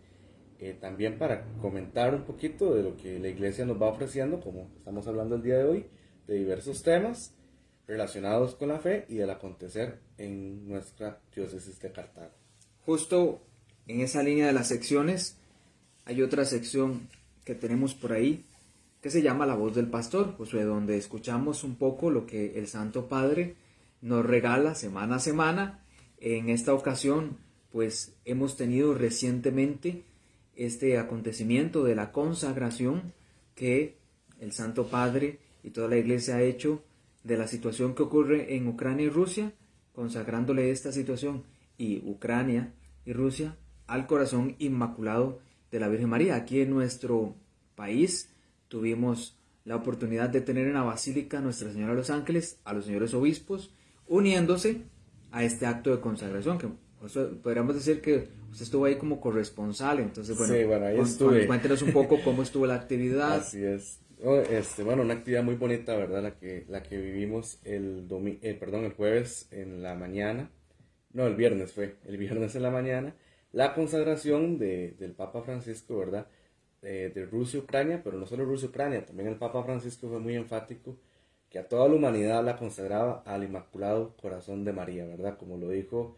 eh, 0.60 0.78
también 0.80 1.18
para 1.18 1.44
comentar 1.62 2.14
un 2.14 2.24
poquito 2.24 2.76
de 2.76 2.84
lo 2.84 2.96
que 2.98 3.20
la 3.20 3.30
iglesia 3.30 3.66
nos 3.66 3.82
va 3.82 3.88
ofreciendo, 3.88 4.40
como 4.40 4.70
estamos 4.78 5.08
hablando 5.08 5.36
el 5.36 5.42
día 5.42 5.58
de 5.58 5.64
hoy, 5.64 5.86
de 6.28 6.36
diversos 6.36 6.84
temas 6.84 7.34
relacionados 7.88 8.56
con 8.56 8.70
la 8.70 8.80
fe 8.80 9.06
y 9.10 9.16
del 9.16 9.30
acontecer 9.30 10.00
en 10.18 10.68
nuestra 10.68 11.20
diócesis 11.36 11.80
de 11.80 11.92
Cartago. 11.92 12.32
Justo 12.86 13.42
en 13.88 14.02
esa 14.02 14.24
línea 14.24 14.48
de 14.48 14.54
las 14.54 14.68
secciones 14.68 15.38
hay 16.06 16.22
otra 16.22 16.46
sección 16.46 17.10
que 17.44 17.56
tenemos 17.56 17.94
por 17.94 18.14
ahí 18.14 18.46
que 19.02 19.10
se 19.10 19.22
llama 19.22 19.48
La 19.48 19.56
voz 19.56 19.76
del 19.76 19.88
pastor, 19.88 20.36
Josué, 20.38 20.64
donde 20.64 20.96
escuchamos 20.98 21.64
un 21.64 21.76
poco 21.76 22.12
lo 22.12 22.28
que 22.28 22.60
el 22.60 22.68
Santo 22.68 23.08
Padre 23.08 23.56
nos 24.02 24.26
regala 24.26 24.76
semana 24.76 25.16
a 25.16 25.20
semana. 25.20 25.81
En 26.22 26.50
esta 26.50 26.76
ocasión, 26.76 27.38
pues 27.72 28.14
hemos 28.26 28.56
tenido 28.56 28.94
recientemente 28.94 30.04
este 30.56 31.00
acontecimiento 31.00 31.84
de 31.84 31.96
la 31.96 32.12
consagración 32.12 33.14
que 33.56 33.98
el 34.40 34.52
Santo 34.52 34.86
Padre 34.86 35.40
y 35.64 35.72
toda 35.72 35.88
la 35.88 35.98
Iglesia 35.98 36.36
ha 36.36 36.44
hecho 36.44 36.84
de 37.24 37.38
la 37.38 37.48
situación 37.48 37.96
que 37.96 38.04
ocurre 38.04 38.56
en 38.56 38.68
Ucrania 38.68 39.08
y 39.08 39.10
Rusia, 39.10 39.52
consagrándole 39.94 40.70
esta 40.70 40.92
situación 40.92 41.44
y 41.80 42.08
Ucrania 42.08 42.72
y 43.04 43.14
Rusia 43.14 43.58
al 43.88 44.06
corazón 44.06 44.56
inmaculado 44.60 45.40
de 45.72 45.80
la 45.80 45.88
Virgen 45.88 46.10
María. 46.10 46.36
Aquí 46.36 46.62
en 46.62 46.70
nuestro 46.70 47.36
país 47.74 48.30
tuvimos 48.68 49.40
la 49.66 49.76
oportunidad 49.76 50.30
de 50.30 50.42
tener 50.42 50.68
en 50.68 50.76
la 50.76 50.84
Basílica 50.84 51.42
Nuestra 51.42 51.72
Señora 51.72 51.94
de 51.94 51.98
los 51.98 52.12
Ángeles 52.12 52.60
a 52.64 52.74
los 52.74 52.86
señores 52.86 53.16
obispos 53.16 53.74
uniéndose 54.08 54.84
a 55.32 55.44
este 55.44 55.66
acto 55.66 55.96
de 55.96 56.02
consagración 56.02 56.58
que 56.58 56.68
o 57.04 57.10
sea, 57.10 57.28
podríamos 57.42 57.74
decir 57.74 58.00
que 58.00 58.28
usted 58.52 58.64
estuvo 58.64 58.86
ahí 58.86 58.96
como 58.96 59.20
corresponsal, 59.20 60.00
entonces 60.00 60.38
bueno, 60.38 60.54
Sí, 60.54 60.64
bueno, 60.66 60.86
ahí 60.86 61.00
estuve. 61.00 61.48
cuéntenos 61.48 61.82
un 61.82 61.94
poco 61.94 62.20
cómo 62.24 62.44
estuvo 62.44 62.68
la 62.68 62.76
actividad. 62.76 63.34
Así 63.34 63.64
es. 63.64 64.00
Oh, 64.24 64.36
este, 64.38 64.84
bueno, 64.84 65.02
una 65.02 65.16
actividad 65.16 65.44
muy 65.44 65.56
bonita, 65.56 65.96
¿verdad? 65.96 66.22
La 66.22 66.36
que, 66.36 66.66
la 66.70 66.84
que 66.84 66.98
vivimos 66.98 67.60
el, 67.64 68.08
domi 68.08 68.38
eh, 68.44 68.54
perdón, 68.54 68.86
el 68.86 68.94
jueves 68.94 69.48
en 69.50 69.82
la 69.82 69.96
mañana. 69.96 70.52
No, 71.12 71.26
el 71.26 71.36
viernes 71.36 71.74
fue. 71.74 71.96
El 72.06 72.18
viernes 72.18 72.56
en 72.56 72.62
la 72.62 72.70
mañana. 72.70 73.16
La 73.52 73.74
consagración 73.74 74.60
de, 74.60 74.96
del 75.00 75.14
Papa 75.14 75.42
Francisco, 75.42 75.98
¿verdad? 75.98 76.28
Eh, 76.84 77.12
de 77.14 77.26
Rusia 77.26 77.60
Ucrania, 77.60 78.02
pero 78.04 78.18
no 78.18 78.28
solo 78.28 78.46
Rusia 78.46 78.70
Ucrania, 78.70 79.06
también 79.06 79.28
el 79.28 79.36
Papa 79.36 79.64
Francisco 79.64 80.08
fue 80.08 80.20
muy 80.20 80.36
enfático 80.36 80.98
que 81.52 81.60
a 81.60 81.68
toda 81.68 81.90
la 81.90 81.96
humanidad 81.96 82.44
la 82.46 82.56
consagraba 82.56 83.24
al 83.26 83.44
Inmaculado 83.44 84.16
Corazón 84.16 84.64
de 84.64 84.72
María, 84.72 85.06
¿verdad? 85.06 85.38
Como 85.38 85.58
lo 85.58 85.70
dijo 85.70 86.16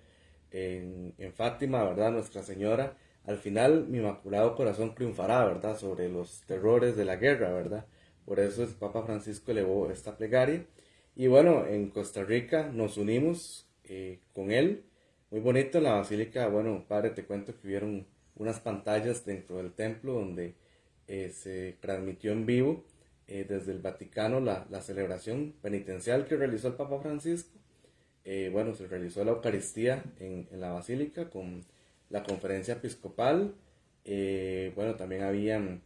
en, 0.51 1.13
Fátima, 1.33 1.83
¿verdad? 1.83 2.11
Nuestra 2.11 2.43
Señora, 2.43 2.95
al 3.25 3.37
final 3.39 3.87
mi 3.87 3.97
Inmaculado 3.97 4.55
Corazón 4.55 4.93
triunfará, 4.93 5.43
¿verdad? 5.45 5.75
Sobre 5.77 6.07
los 6.07 6.43
terrores 6.45 6.95
de 6.95 7.05
la 7.05 7.15
guerra, 7.15 7.51
¿verdad? 7.51 7.87
Por 8.25 8.39
eso 8.39 8.61
el 8.63 8.69
Papa 8.69 9.03
Francisco 9.03 9.51
elevó 9.51 9.89
esta 9.89 10.15
plegaria. 10.15 10.65
Y 11.15 11.27
bueno, 11.27 11.65
en 11.65 11.89
Costa 11.89 12.23
Rica 12.23 12.69
nos 12.71 12.97
unimos 12.97 13.67
eh, 13.85 14.19
con 14.33 14.51
él. 14.51 14.85
Muy 15.31 15.39
bonito 15.41 15.79
en 15.79 15.85
la 15.85 15.93
basílica. 15.95 16.47
Bueno, 16.47 16.85
padre, 16.87 17.09
te 17.09 17.25
cuento 17.25 17.59
que 17.59 17.67
hubieron 17.67 18.05
unas 18.35 18.59
pantallas 18.59 19.25
dentro 19.25 19.57
del 19.57 19.73
templo 19.73 20.13
donde 20.13 20.53
eh, 21.07 21.31
se 21.31 21.75
transmitió 21.81 22.31
en 22.31 22.45
vivo 22.45 22.85
eh, 23.27 23.45
desde 23.47 23.71
el 23.71 23.79
Vaticano 23.79 24.39
la, 24.39 24.65
la 24.69 24.81
celebración 24.81 25.53
penitencial 25.61 26.25
que 26.25 26.35
realizó 26.35 26.67
el 26.67 26.75
Papa 26.75 26.99
Francisco. 26.99 27.57
Eh, 28.25 28.49
bueno, 28.51 28.73
se 28.73 28.87
realizó 28.87 29.23
la 29.23 29.31
Eucaristía 29.31 30.03
en, 30.19 30.47
en 30.51 30.61
la 30.61 30.71
Basílica 30.71 31.29
con 31.29 31.63
la 32.09 32.23
conferencia 32.23 32.75
episcopal. 32.75 33.53
Eh, 34.05 34.71
bueno, 34.75 34.95
también 34.95 35.23
habían, 35.23 35.81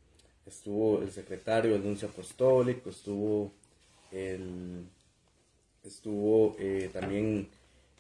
estuvo 0.46 1.02
el 1.02 1.12
secretario 1.12 1.74
del 1.74 1.84
nuncio 1.84 2.08
apostólico, 2.08 2.90
estuvo 2.90 3.54
el, 4.12 4.86
estuvo 5.84 6.56
eh, 6.60 6.90
también 6.92 7.48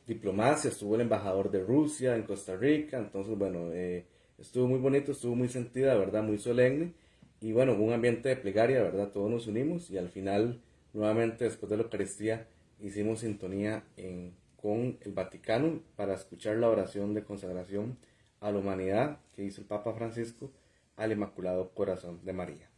diplomacia, 0.06 0.70
estuvo 0.70 0.96
el 0.96 1.02
embajador 1.02 1.52
de 1.52 1.64
Rusia 1.64 2.16
en 2.16 2.24
Costa 2.24 2.56
Rica, 2.56 2.98
entonces 2.98 3.38
bueno, 3.38 3.72
eh, 3.74 4.06
estuvo 4.38 4.68
muy 4.68 4.80
bonito, 4.80 5.12
estuvo 5.12 5.36
muy 5.36 5.50
sentida, 5.50 5.96
¿verdad? 5.96 6.24
Muy 6.24 6.38
solemne 6.38 6.94
y 7.40 7.52
bueno, 7.52 7.76
un 7.76 7.94
ambiente 7.94 8.30
de 8.30 8.36
plegaria, 8.36 8.82
¿verdad? 8.82 9.12
Todos 9.12 9.30
nos 9.30 9.48
unimos 9.48 9.90
y 9.92 9.98
al 9.98 10.10
final, 10.10 10.62
nuevamente 10.94 11.46
después 11.46 11.70
de 11.70 11.78
la 11.78 11.84
Eucaristía, 11.84 12.48
hicimos 12.80 13.20
sintonía 13.20 13.84
con 14.56 14.98
el 15.02 15.14
Vaticano 15.14 15.82
para 15.96 16.16
escuchar 16.16 16.58
la 16.58 16.70
oración 16.70 17.14
de 17.14 17.24
consagración 17.24 17.98
a 18.40 18.52
la 18.52 18.60
humanidad 18.60 19.20
que 19.36 19.44
hizo 19.44 19.62
el 19.62 19.68
Papa 19.68 19.94
Francisco 19.94 20.52
al 20.96 21.12
Inmaculado 21.12 21.74
Corazón 21.74 22.20
de 22.24 22.34
María. 22.34 22.70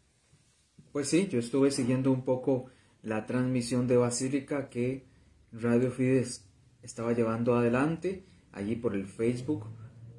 Pues 0.91 1.07
sí, 1.07 1.27
yo 1.27 1.39
estuve 1.39 1.71
siguiendo 1.71 2.11
un 2.11 2.23
poco 2.23 2.65
la 3.01 3.25
transmisión 3.25 3.87
de 3.87 3.97
Basílica 3.97 4.69
que 4.69 5.05
Radio 5.51 5.91
Fides 5.91 6.45
estaba 6.81 7.13
llevando 7.13 7.55
adelante 7.55 8.23
allí 8.51 8.75
por 8.75 8.95
el 8.95 9.05
Facebook 9.05 9.65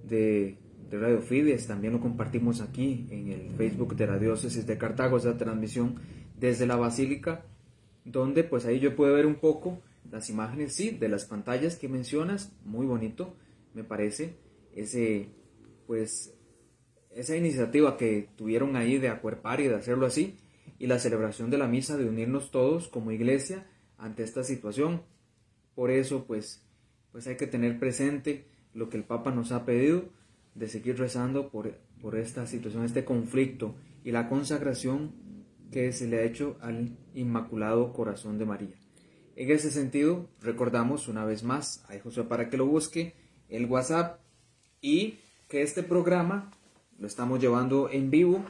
de, 0.02 0.58
de 0.90 0.98
Radio 0.98 1.22
Fides. 1.22 1.66
También 1.66 1.92
lo 1.92 2.00
compartimos 2.00 2.60
aquí 2.60 3.06
en 3.10 3.28
el 3.28 3.50
Facebook 3.56 3.96
de 3.96 4.06
la 4.06 4.18
Diócesis 4.18 4.66
de 4.66 4.76
Cartago, 4.76 5.16
esa 5.16 5.36
transmisión 5.36 5.96
desde 6.38 6.66
la 6.66 6.76
Basílica, 6.76 7.44
donde 8.04 8.44
pues 8.44 8.66
ahí 8.66 8.80
yo 8.80 8.96
pude 8.96 9.12
ver 9.12 9.26
un 9.26 9.36
poco 9.36 9.80
las 10.10 10.28
imágenes, 10.28 10.74
sí, 10.74 10.90
de 10.90 11.08
las 11.08 11.24
pantallas 11.24 11.76
que 11.76 11.88
mencionas, 11.88 12.52
muy 12.64 12.86
bonito, 12.86 13.36
me 13.74 13.84
parece, 13.84 14.34
ese, 14.74 15.28
pues, 15.86 16.34
esa 17.14 17.36
iniciativa 17.36 17.96
que 17.96 18.28
tuvieron 18.36 18.76
ahí 18.76 18.98
de 18.98 19.08
acuerpar 19.08 19.60
y 19.60 19.68
de 19.68 19.76
hacerlo 19.76 20.06
así, 20.06 20.36
y 20.78 20.86
la 20.86 20.98
celebración 20.98 21.50
de 21.50 21.58
la 21.58 21.68
misa, 21.68 21.96
de 21.96 22.08
unirnos 22.08 22.50
todos 22.50 22.88
como 22.88 23.12
iglesia 23.12 23.66
ante 23.98 24.22
esta 24.22 24.42
situación. 24.42 25.02
Por 25.74 25.90
eso, 25.90 26.24
pues, 26.24 26.64
pues 27.12 27.26
hay 27.26 27.36
que 27.36 27.46
tener 27.46 27.78
presente 27.78 28.46
lo 28.74 28.88
que 28.88 28.96
el 28.96 29.04
Papa 29.04 29.30
nos 29.30 29.52
ha 29.52 29.64
pedido, 29.64 30.08
de 30.54 30.68
seguir 30.68 30.98
rezando 30.98 31.48
por, 31.50 31.72
por 32.00 32.16
esta 32.16 32.46
situación, 32.46 32.84
este 32.84 33.04
conflicto, 33.04 33.74
y 34.04 34.12
la 34.12 34.28
consagración 34.28 35.12
que 35.70 35.92
se 35.92 36.06
le 36.06 36.18
ha 36.18 36.22
hecho 36.22 36.56
al 36.60 36.96
Inmaculado 37.14 37.92
Corazón 37.92 38.38
de 38.38 38.46
María. 38.46 38.74
En 39.36 39.50
ese 39.50 39.70
sentido, 39.70 40.28
recordamos 40.40 41.08
una 41.08 41.24
vez 41.24 41.44
más, 41.44 41.84
a 41.88 41.98
Josué 41.98 42.24
para 42.24 42.50
que 42.50 42.56
lo 42.56 42.66
busque, 42.66 43.14
el 43.48 43.66
WhatsApp 43.66 44.20
y 44.80 45.18
que 45.48 45.62
este 45.62 45.82
programa 45.82 46.50
lo 46.98 47.06
estamos 47.06 47.40
llevando 47.40 47.88
en 47.90 48.10
vivo. 48.10 48.44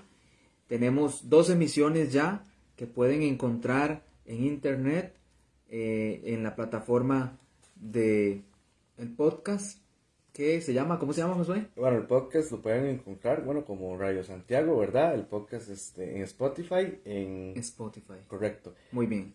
Tenemos 0.66 1.28
dos 1.28 1.50
emisiones 1.50 2.12
ya 2.12 2.44
que 2.76 2.86
pueden 2.86 3.22
encontrar 3.22 4.02
en 4.24 4.44
internet, 4.44 5.14
eh, 5.68 6.22
en 6.24 6.42
la 6.42 6.56
plataforma 6.56 7.38
de 7.76 8.42
podcast 9.16 9.78
que 10.32 10.60
se 10.60 10.72
llama, 10.72 10.98
¿cómo 10.98 11.12
se 11.12 11.20
llama 11.20 11.34
Josué? 11.34 11.66
Bueno, 11.76 11.98
el 11.98 12.06
podcast 12.06 12.50
lo 12.52 12.62
pueden 12.62 12.86
encontrar, 12.86 13.44
bueno, 13.44 13.64
como 13.64 13.96
Radio 13.96 14.22
Santiago, 14.24 14.78
¿verdad? 14.78 15.14
El 15.14 15.26
podcast 15.26 15.68
este, 15.70 16.16
en 16.16 16.22
Spotify, 16.22 17.00
en... 17.04 17.52
Spotify. 17.56 18.14
Correcto. 18.28 18.74
Muy 18.92 19.06
bien. 19.06 19.34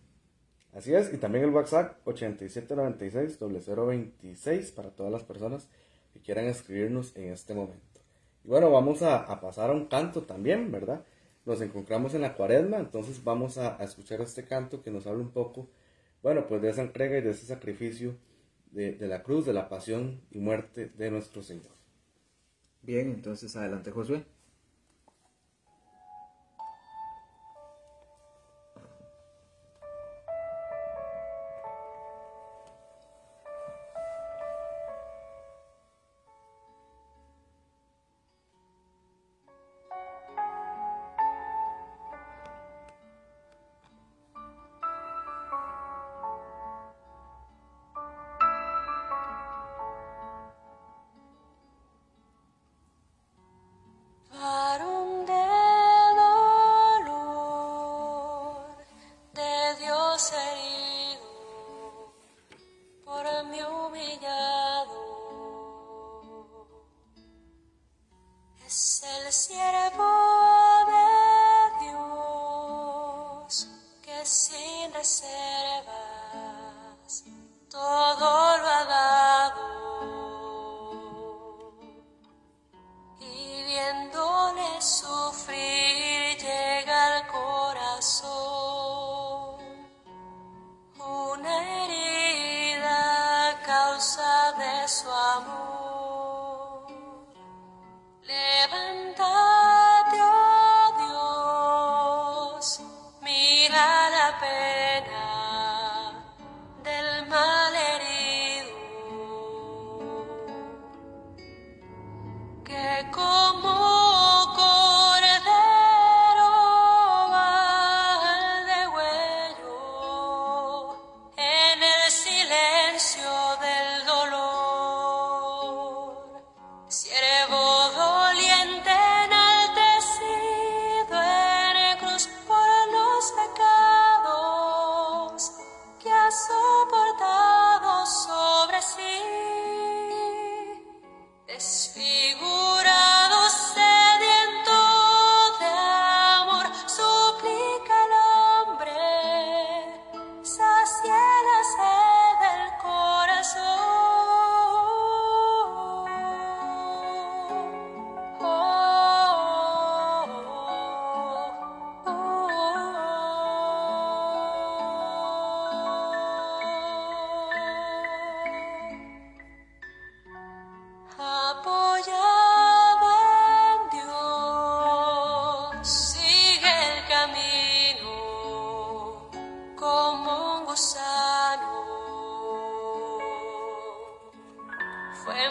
Así 0.72 0.94
es, 0.94 1.12
y 1.12 1.18
también 1.18 1.44
el 1.44 1.50
WhatsApp 1.50 1.98
8796-0026 2.06 4.74
para 4.74 4.90
todas 4.90 5.12
las 5.12 5.22
personas 5.22 5.68
que 6.12 6.20
quieran 6.20 6.46
escribirnos 6.46 7.14
en 7.16 7.32
este 7.32 7.54
momento. 7.54 8.00
Y 8.44 8.48
bueno, 8.48 8.70
vamos 8.70 9.02
a, 9.02 9.40
pasar 9.40 9.70
a 9.70 9.72
un 9.72 9.86
canto 9.86 10.22
también, 10.22 10.70
¿verdad? 10.70 11.02
Nos 11.44 11.60
encontramos 11.60 12.14
en 12.14 12.22
la 12.22 12.34
cuaresma, 12.34 12.78
entonces 12.78 13.22
vamos 13.22 13.58
a, 13.58 13.80
a 13.80 13.84
escuchar 13.84 14.20
este 14.20 14.44
canto 14.44 14.82
que 14.82 14.90
nos 14.90 15.06
habla 15.06 15.22
un 15.22 15.30
poco, 15.30 15.68
bueno, 16.22 16.46
pues 16.46 16.62
de 16.62 16.70
esa 16.70 16.82
entrega 16.82 17.18
y 17.18 17.22
de 17.22 17.30
ese 17.30 17.46
sacrificio 17.46 18.14
de, 18.76 19.08
la 19.08 19.22
cruz, 19.22 19.46
de 19.46 19.54
la 19.54 19.70
pasión 19.70 20.20
y 20.30 20.38
muerte 20.38 20.92
de 20.98 21.10
nuestro 21.10 21.42
Señor. 21.42 21.72
Bien, 22.82 23.10
entonces 23.10 23.56
adelante 23.56 23.90
Josué. 23.90 24.24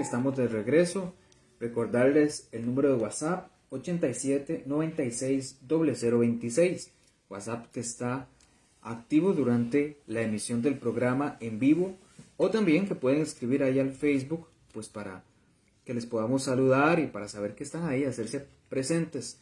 estamos 0.00 0.36
de 0.36 0.48
regreso. 0.48 1.14
Recordarles 1.58 2.48
el 2.52 2.66
número 2.66 2.88
de 2.88 3.02
WhatsApp 3.02 3.50
87 3.70 4.64
96 4.66 5.60
0026. 5.68 6.90
WhatsApp 7.28 7.70
que 7.70 7.80
está 7.80 8.26
activo 8.82 9.32
durante 9.32 9.98
la 10.06 10.22
emisión 10.22 10.62
del 10.62 10.78
programa 10.78 11.36
en 11.40 11.58
vivo 11.58 11.96
o 12.36 12.50
también 12.50 12.88
que 12.88 12.94
pueden 12.94 13.20
escribir 13.20 13.62
ahí 13.62 13.78
al 13.78 13.92
Facebook 13.92 14.46
pues 14.72 14.88
para 14.88 15.22
que 15.84 15.94
les 15.94 16.06
podamos 16.06 16.44
saludar 16.44 16.98
y 16.98 17.06
para 17.06 17.28
saber 17.28 17.54
que 17.54 17.64
están 17.64 17.86
ahí, 17.86 18.04
hacerse 18.04 18.46
presentes. 18.68 19.38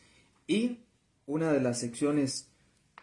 Y 0.47 0.79
una 1.27 1.53
de 1.53 1.61
las 1.61 1.79
secciones 1.79 2.49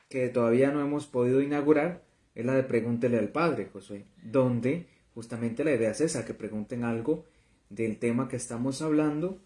que 0.09 0.29
todavía 0.29 0.71
no 0.71 0.81
hemos 0.81 1.05
podido 1.05 1.41
inaugurar 1.41 2.03
es 2.33 2.45
la 2.45 2.53
de 2.53 2.63
Pregúntele 2.63 3.17
al 3.17 3.29
Padre, 3.29 3.69
Josué, 3.71 4.05
donde 4.23 4.87
justamente 5.13 5.63
la 5.63 5.73
idea 5.73 5.91
es 5.91 6.01
esa, 6.01 6.25
que 6.25 6.33
pregunten 6.33 6.83
algo 6.83 7.25
del 7.69 7.97
tema 7.97 8.27
que 8.27 8.35
estamos 8.35 8.81
hablando 8.81 9.39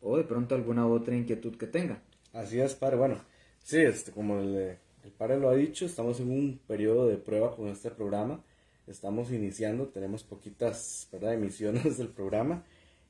o 0.00 0.16
de 0.16 0.24
pronto 0.24 0.54
alguna 0.54 0.86
otra 0.86 1.16
inquietud 1.16 1.56
que 1.56 1.66
tengan. 1.66 2.02
Así 2.32 2.60
es, 2.60 2.74
padre. 2.74 2.96
Bueno, 2.96 3.20
sí, 3.62 3.78
este, 3.78 4.12
como 4.12 4.38
el, 4.38 4.78
el 5.04 5.12
padre 5.16 5.38
lo 5.38 5.48
ha 5.48 5.54
dicho, 5.54 5.86
estamos 5.86 6.20
en 6.20 6.30
un 6.30 6.60
periodo 6.66 7.06
de 7.08 7.16
prueba 7.16 7.54
con 7.54 7.68
este 7.68 7.90
programa. 7.90 8.42
Estamos 8.86 9.30
iniciando, 9.32 9.88
tenemos 9.88 10.22
poquitas 10.24 11.08
¿verdad? 11.12 11.34
emisiones 11.34 11.98
del 11.98 12.08
programa. 12.08 12.64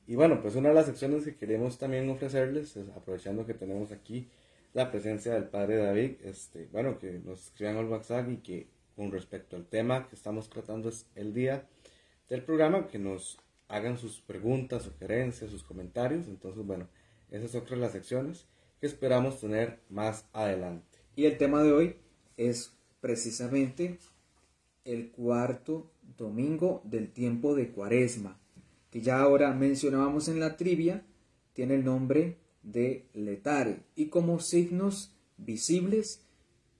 Y 0.07 0.15
bueno, 0.15 0.41
pues 0.41 0.55
una 0.55 0.69
de 0.69 0.75
las 0.75 0.87
secciones 0.87 1.23
que 1.23 1.35
queremos 1.35 1.77
también 1.77 2.09
ofrecerles, 2.09 2.75
es, 2.75 2.89
aprovechando 2.89 3.45
que 3.45 3.53
tenemos 3.53 3.91
aquí 3.91 4.27
la 4.73 4.89
presencia 4.91 5.33
del 5.33 5.45
padre 5.45 5.77
David, 5.77 6.13
este, 6.23 6.67
bueno, 6.71 6.97
que 6.97 7.19
nos 7.19 7.47
escriban 7.47 7.77
al 7.77 7.85
WhatsApp 7.85 8.29
y 8.29 8.37
que 8.37 8.67
con 8.95 9.11
respecto 9.11 9.55
al 9.55 9.65
tema 9.65 10.07
que 10.07 10.15
estamos 10.15 10.49
tratando 10.49 10.89
es 10.89 11.05
el 11.15 11.33
día 11.33 11.67
del 12.27 12.43
programa, 12.43 12.87
que 12.87 12.99
nos 12.99 13.37
hagan 13.69 13.97
sus 13.97 14.19
preguntas, 14.19 14.83
sugerencias, 14.83 15.51
sus 15.51 15.63
comentarios. 15.63 16.27
Entonces, 16.27 16.65
bueno, 16.65 16.89
esas 17.31 17.51
son 17.51 17.79
las 17.79 17.93
secciones 17.93 18.47
que 18.81 18.87
esperamos 18.87 19.39
tener 19.39 19.79
más 19.89 20.25
adelante. 20.33 20.99
Y 21.15 21.25
el 21.25 21.37
tema 21.37 21.63
de 21.63 21.71
hoy 21.71 21.95
es 22.35 22.73
precisamente 22.99 23.99
el 24.83 25.11
cuarto 25.11 25.91
domingo 26.17 26.81
del 26.83 27.11
tiempo 27.11 27.55
de 27.55 27.71
Cuaresma, 27.71 28.39
que 28.89 29.01
ya 29.01 29.19
ahora 29.19 29.53
mencionábamos 29.53 30.27
en 30.27 30.39
la 30.39 30.57
trivia, 30.57 31.05
tiene 31.53 31.75
el 31.75 31.85
nombre 31.85 32.37
de 32.63 33.07
letare 33.13 33.83
y 33.95 34.07
como 34.07 34.39
signos 34.39 35.15
visibles 35.37 36.25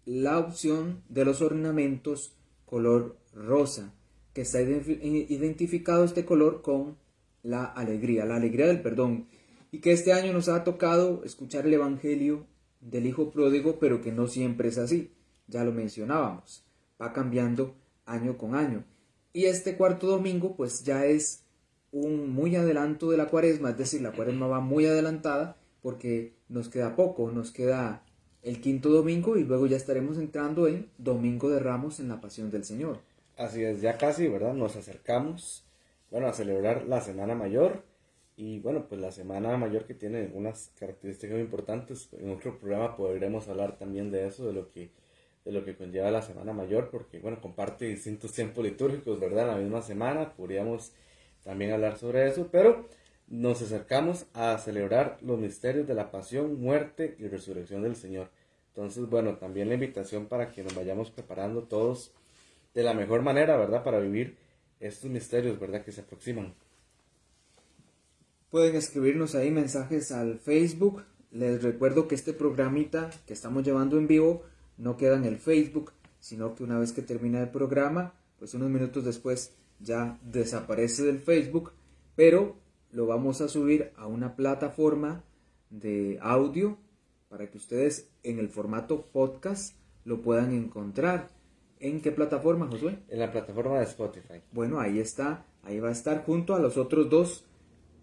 la 0.06 0.40
opción 0.40 1.04
de 1.08 1.26
los 1.26 1.42
ornamentos 1.42 2.34
color 2.66 3.18
rosa 3.34 3.94
que 4.34 4.42
está 4.42 4.62
identificado 4.62 6.04
este 6.04 6.26
color 6.26 6.62
con 6.62 6.98
la 7.44 7.66
alegría, 7.66 8.26
la 8.26 8.36
alegría 8.36 8.68
del 8.68 8.82
perdón, 8.82 9.28
y 9.72 9.80
que 9.80 9.92
este 9.92 10.14
año 10.14 10.34
nos 10.34 10.50
ha 10.50 10.64
tocado 10.64 11.24
escuchar 11.24 11.66
el 11.66 11.74
Evangelio 11.74 12.46
del 12.82 13.06
Hijo 13.06 13.32
Pródigo, 13.32 13.80
pero 13.80 14.02
que 14.02 14.12
no 14.12 14.28
siempre 14.28 14.70
es 14.70 14.78
así, 14.78 15.12
ya 15.48 15.64
lo 15.64 15.72
mencionábamos, 15.72 16.64
va 17.02 17.14
cambiando 17.14 17.76
año 18.06 18.38
con 18.38 18.56
año. 18.56 18.84
Y 19.34 19.46
este 19.46 19.76
cuarto 19.78 20.08
domingo 20.08 20.56
pues 20.56 20.84
ya 20.84 21.06
es 21.06 21.44
un 21.92 22.30
muy 22.30 22.56
adelanto 22.56 23.12
de 23.12 23.18
la 23.18 23.28
cuaresma, 23.28 23.72
es 23.72 23.78
decir, 23.78 24.02
la 24.02 24.12
cuaresma 24.12 24.48
va 24.48 24.60
muy 24.60 24.86
adelantada 24.86 25.58
porque 25.82 26.34
nos 26.50 26.70
queda 26.70 26.96
poco, 26.96 27.32
nos 27.32 27.52
queda 27.52 28.04
el 28.42 28.62
quinto 28.62 28.90
domingo 28.90 29.38
y 29.38 29.44
luego 29.44 29.68
ya 29.68 29.78
estaremos 29.78 30.18
entrando 30.18 30.68
en 30.68 30.90
Domingo 30.98 31.50
de 31.50 31.60
Ramos 31.60 32.00
en 32.00 32.10
la 32.10 32.22
Pasión 32.22 32.52
del 32.52 32.64
Señor. 32.64 33.00
Así 33.40 33.64
es, 33.64 33.80
ya 33.80 33.98
casi, 33.98 34.28
¿verdad? 34.28 34.54
Nos 34.54 34.76
acercamos, 34.76 35.64
bueno, 36.12 36.28
a 36.28 36.34
celebrar 36.34 36.84
la 36.88 37.00
Semana 37.00 37.36
Mayor. 37.36 37.84
Y 38.36 38.60
bueno, 38.60 38.86
pues 38.90 39.00
la 39.00 39.14
Semana 39.14 39.56
Mayor 39.56 39.86
que 39.86 39.94
tiene 39.94 40.30
unas 40.34 40.74
características 40.78 41.36
muy 41.36 41.44
importantes. 41.44 42.10
En 42.12 42.32
otro 42.32 42.60
programa 42.60 42.98
podremos 42.98 43.48
hablar 43.48 43.78
también 43.78 44.12
de 44.12 44.28
eso, 44.28 44.46
de 44.46 44.52
lo 44.52 44.70
que, 44.70 44.92
de 45.46 45.54
lo 45.54 45.64
que 45.64 45.78
conlleva 45.78 46.12
la 46.12 46.22
Semana 46.22 46.52
Mayor, 46.52 46.90
porque 46.92 47.20
bueno, 47.20 47.40
comparte 47.40 47.86
distintos 47.86 48.34
tiempos 48.34 48.62
litúrgicos, 48.62 49.22
¿verdad? 49.22 49.48
La 49.48 49.56
misma 49.56 49.82
semana 49.82 50.34
podríamos 50.36 50.92
también 51.42 51.72
hablar 51.72 51.98
sobre 51.98 52.28
eso, 52.28 52.50
pero 52.52 52.90
nos 53.28 53.62
acercamos 53.62 54.26
a 54.34 54.58
celebrar 54.58 55.18
los 55.22 55.40
misterios 55.40 55.88
de 55.88 55.94
la 55.94 56.12
pasión, 56.12 56.60
muerte 56.60 57.16
y 57.18 57.28
resurrección 57.30 57.84
del 57.84 57.96
Señor. 57.96 58.32
Entonces, 58.74 59.10
bueno, 59.10 59.38
también 59.38 59.70
la 59.70 59.76
invitación 59.76 60.26
para 60.26 60.52
que 60.52 60.62
nos 60.62 60.76
vayamos 60.76 61.10
preparando 61.10 61.64
todos 61.64 62.14
de 62.74 62.84
la 62.84 62.94
mejor 62.94 63.22
manera, 63.22 63.58
¿verdad? 63.58 63.84
Para 63.84 64.00
vivir 64.00 64.38
estos 64.80 65.10
misterios, 65.10 65.60
¿verdad? 65.60 65.84
Que 65.84 65.92
se 65.92 66.02
aproximan. 66.02 66.54
Pueden 68.50 68.76
escribirnos 68.76 69.36
ahí 69.36 69.52
mensajes 69.52 70.12
al 70.12 70.40
Facebook. 70.40 71.04
Les 71.32 71.62
recuerdo 71.62 72.08
que 72.08 72.16
este 72.16 72.34
programita 72.34 73.12
que 73.28 73.34
estamos 73.34 73.64
llevando 73.64 73.98
en 73.98 74.08
vivo 74.08 74.44
no 74.78 74.98
queda 74.98 75.18
en 75.18 75.26
el 75.26 75.38
Facebook, 75.38 75.92
sino 76.20 76.56
que 76.56 76.64
una 76.64 76.80
vez 76.80 76.92
que 76.92 77.02
termina 77.02 77.42
el 77.42 77.50
programa, 77.50 78.14
pues 78.40 78.54
unos 78.54 78.70
minutos 78.70 79.06
después 79.06 79.54
ya 79.80 80.18
desaparece 80.24 81.04
del 81.04 81.20
Facebook, 81.20 81.74
pero 82.16 82.56
lo 82.92 83.06
vamos 83.06 83.42
a 83.42 83.48
subir 83.48 83.92
a 83.98 84.08
una 84.08 84.36
plataforma 84.36 85.24
de 85.70 86.18
audio 86.22 86.78
para 87.30 87.50
que 87.50 87.58
ustedes 87.58 88.10
en 88.24 88.40
el 88.40 88.50
formato 88.50 89.06
podcast 89.06 89.76
lo 90.06 90.22
puedan 90.22 90.54
encontrar. 90.54 91.30
¿En 91.80 92.02
qué 92.02 92.12
plataforma, 92.12 92.68
Josué? 92.68 93.00
En 93.08 93.20
la 93.20 93.32
plataforma 93.32 93.80
de 93.80 93.86
Spotify. 93.86 94.42
Bueno, 94.52 94.80
ahí 94.80 95.00
está. 95.00 95.46
Ahí 95.64 95.80
va 95.80 95.90
a 95.90 95.94
estar 95.94 96.24
junto 96.26 96.54
a 96.54 96.60
los 96.60 96.78
otros 96.78 97.10
dos 97.10 97.46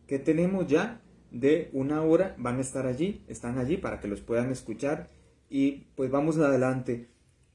que 0.06 0.18
tenemos 0.18 0.66
ya 0.66 1.02
de 1.30 1.68
una 1.72 2.02
hora. 2.02 2.34
Van 2.38 2.56
a 2.56 2.62
estar 2.62 2.86
allí, 2.86 3.24
están 3.28 3.58
allí 3.58 3.76
para 3.76 4.00
que 4.00 4.08
los 4.08 4.22
puedan 4.22 4.50
escuchar. 4.50 5.08
Y 5.50 5.88
pues 5.94 6.10
vamos 6.10 6.38
adelante 6.38 7.08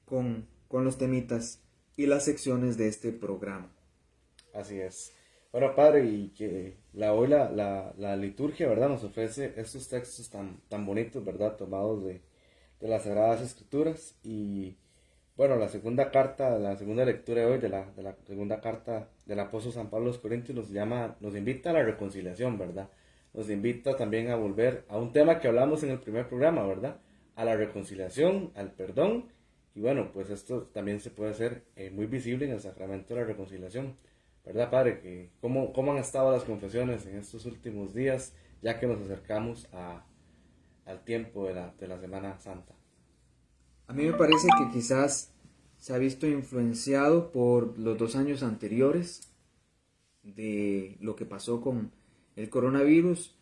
con, 0.06 0.48
con 0.68 0.86
los 0.86 0.98
temitas 0.98 1.64
y 1.98 2.06
las 2.06 2.26
secciones 2.26 2.78
de 2.78 2.88
este 2.88 3.12
programa. 3.12 3.72
Así 4.54 4.80
es. 4.80 5.14
Bueno, 5.52 5.76
padre, 5.76 6.06
y 6.06 6.30
que 6.30 6.78
la 6.94 7.14
hoy 7.14 7.28
la, 7.28 7.52
la, 7.98 8.16
liturgia, 8.16 8.70
¿verdad? 8.70 8.90
Nos 8.90 9.04
ofrece 9.04 9.54
estos 9.58 9.90
textos 9.90 10.30
tan, 10.30 10.62
tan 10.70 10.86
bonitos, 10.86 11.26
¿verdad? 11.26 11.58
Tomados 11.58 12.06
de, 12.06 12.22
de 12.80 12.88
las 12.88 13.04
Sagradas 13.04 13.42
Escrituras 13.42 14.16
y 14.24 14.78
bueno, 15.38 15.56
la 15.56 15.70
segunda 15.70 16.12
carta, 16.12 16.60
la 16.60 16.78
segunda 16.78 17.06
lectura 17.06 17.42
de 17.42 17.48
hoy 17.48 17.58
de 17.58 17.70
la, 17.70 17.86
segunda 18.28 18.60
carta 18.62 19.10
del 19.26 19.40
apóstol 19.40 19.74
San 19.74 19.90
Pablo 19.90 20.08
a 20.08 20.08
los 20.10 20.20
Corintios 20.20 20.56
nos 20.56 20.70
llama, 20.70 21.16
nos 21.20 21.36
invita 21.36 21.70
a 21.70 21.74
la 21.74 21.84
reconciliación, 21.84 22.58
¿verdad? 22.58 22.90
Nos 23.34 23.50
invita 23.50 23.96
también 23.96 24.30
a 24.30 24.36
volver 24.36 24.84
a 24.90 24.98
un 24.98 25.14
tema 25.14 25.40
que 25.40 25.48
hablamos 25.48 25.84
en 25.84 25.92
el 25.92 26.00
primer 26.00 26.28
programa, 26.28 26.66
¿verdad? 26.68 26.98
A 27.36 27.46
la 27.46 27.56
reconciliación, 27.56 28.52
al 28.56 28.72
perdón. 28.72 29.30
Y 29.74 29.80
bueno, 29.80 30.12
pues 30.14 30.30
esto 30.30 30.64
también 30.74 31.00
se 31.00 31.12
puede 31.12 31.32
hacer 31.32 31.64
eh, 31.78 31.90
muy 31.92 32.08
visible 32.08 32.46
en 32.46 32.52
el 32.52 32.60
sacramento 32.60 33.14
de 33.16 33.22
la 33.22 33.28
reconciliación. 33.28 33.96
¿Verdad, 34.46 34.70
Padre? 34.70 35.30
¿cómo, 35.40 35.72
¿Cómo 35.72 35.94
han 35.94 36.00
estado 36.00 36.32
las 36.32 36.44
confesiones 36.44 37.06
en 37.06 37.18
estos 37.18 37.46
últimos 37.46 37.94
días, 37.94 38.34
ya 38.62 38.80
que 38.80 38.88
nos 38.88 39.02
acercamos 39.02 39.68
a, 39.72 40.06
al 40.86 41.04
tiempo 41.04 41.48
de 41.48 41.54
la, 41.54 41.74
de 41.80 41.88
la 41.88 42.00
Semana 42.00 42.38
Santa? 42.40 42.81
A 43.92 43.94
mí 43.94 44.06
me 44.06 44.14
parece 44.14 44.48
que 44.58 44.70
quizás 44.72 45.34
se 45.78 45.94
ha 45.94 45.98
visto 45.98 46.26
influenciado 46.26 47.30
por 47.34 47.78
los 47.78 47.98
dos 47.98 48.16
años 48.16 48.42
anteriores 48.42 49.30
de 50.24 50.96
lo 51.02 51.18
que 51.18 51.26
pasó 51.26 51.60
con 51.60 51.92
el 52.38 52.50
coronavirus. 52.50 53.36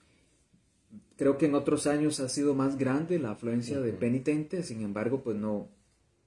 Creo 1.18 1.38
que 1.38 1.46
en 1.46 1.54
otros 1.54 1.86
años 1.86 2.20
ha 2.20 2.30
sido 2.30 2.56
más 2.56 2.80
grande 2.80 3.20
la 3.20 3.30
afluencia 3.30 3.80
de 3.80 3.94
penitentes, 3.94 4.66
sin 4.66 4.82
embargo, 4.82 5.22
pues 5.22 5.38
no, 5.38 5.68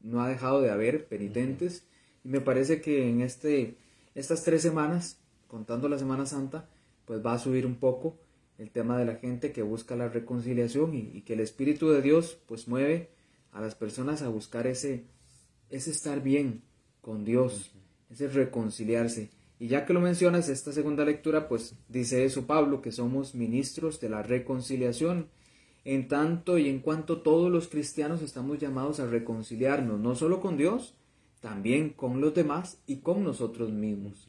no 0.01 0.23
ha 0.23 0.29
dejado 0.29 0.61
de 0.61 0.71
haber 0.71 1.09
penitentes. 1.09 1.85
Y 2.23 2.29
me 2.29 2.41
parece 2.41 2.81
que 2.81 3.11
en 3.11 3.23
este, 3.23 3.77
estas 4.15 4.45
tres 4.45 4.63
semanas, 4.63 5.19
contando 5.49 5.89
la 5.89 5.99
Semana 5.99 6.27
Santa, 6.27 6.69
pues 7.07 7.27
va 7.27 7.33
a 7.33 7.41
subir 7.41 7.67
un 7.67 7.75
poco 7.75 8.17
el 8.57 8.71
tema 8.71 8.97
de 8.99 9.05
la 9.05 9.17
gente 9.17 9.51
que 9.51 9.63
busca 9.63 9.97
la 9.97 10.09
reconciliación 10.09 10.95
y, 10.95 11.11
y 11.13 11.23
que 11.23 11.33
el 11.33 11.41
Espíritu 11.41 11.89
de 11.89 12.03
Dios 12.03 12.39
pues 12.47 12.69
mueve 12.69 13.11
a 13.53 13.61
las 13.61 13.75
personas 13.75 14.23
a 14.23 14.29
buscar 14.29 14.67
ese, 14.67 15.05
ese 15.71 15.91
estar 15.91 16.23
bien 16.23 16.63
con 17.01 17.25
Dios, 17.25 17.73
ese 18.11 18.29
reconciliarse. 18.29 19.31
Y 19.59 19.69
ya 19.69 19.87
que 19.87 19.93
lo 19.93 20.01
mencionas, 20.01 20.49
esta 20.49 20.73
segunda 20.73 21.05
lectura, 21.05 21.49
pues 21.49 21.77
dice 21.89 22.25
eso 22.25 22.47
Pablo, 22.47 22.83
que 22.83 22.91
somos 22.91 23.35
ministros 23.35 24.01
de 24.01 24.09
la 24.09 24.23
reconciliación. 24.23 25.29
En 25.85 26.09
tanto 26.09 26.59
y 26.59 26.69
en 26.69 26.81
cuanto 26.81 27.23
todos 27.23 27.51
los 27.51 27.69
cristianos 27.69 28.23
estamos 28.23 28.59
llamados 28.59 29.01
a 29.01 29.07
reconciliarnos, 29.07 30.01
no 30.01 30.15
solo 30.15 30.41
con 30.41 30.57
Dios, 30.57 30.95
también 31.41 31.91
con 31.91 32.21
los 32.21 32.35
demás 32.35 32.79
y 32.87 32.97
con 32.99 33.25
nosotros 33.25 33.71
mismos. 33.71 34.29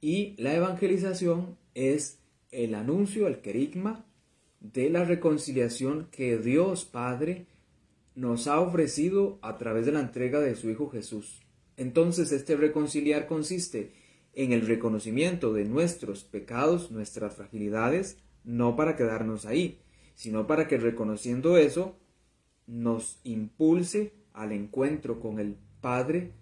Y 0.00 0.34
la 0.36 0.54
evangelización 0.54 1.56
es 1.74 2.18
el 2.50 2.74
anuncio, 2.74 3.26
el 3.26 3.40
querigma 3.40 4.04
de 4.60 4.88
la 4.88 5.04
reconciliación 5.04 6.08
que 6.10 6.38
Dios 6.38 6.84
Padre 6.86 7.46
nos 8.14 8.46
ha 8.46 8.60
ofrecido 8.60 9.38
a 9.42 9.58
través 9.58 9.86
de 9.86 9.92
la 9.92 10.00
entrega 10.00 10.40
de 10.40 10.54
su 10.54 10.70
Hijo 10.70 10.88
Jesús. 10.90 11.42
Entonces 11.76 12.32
este 12.32 12.56
reconciliar 12.56 13.26
consiste 13.26 13.92
en 14.32 14.52
el 14.52 14.66
reconocimiento 14.66 15.52
de 15.52 15.64
nuestros 15.64 16.24
pecados, 16.24 16.90
nuestras 16.90 17.34
fragilidades, 17.34 18.18
no 18.44 18.76
para 18.76 18.96
quedarnos 18.96 19.46
ahí, 19.46 19.80
sino 20.14 20.46
para 20.46 20.68
que 20.68 20.78
reconociendo 20.78 21.56
eso 21.56 21.98
nos 22.66 23.20
impulse 23.24 24.14
al 24.32 24.52
encuentro 24.52 25.20
con 25.20 25.38
el 25.38 25.56
Padre, 25.80 26.32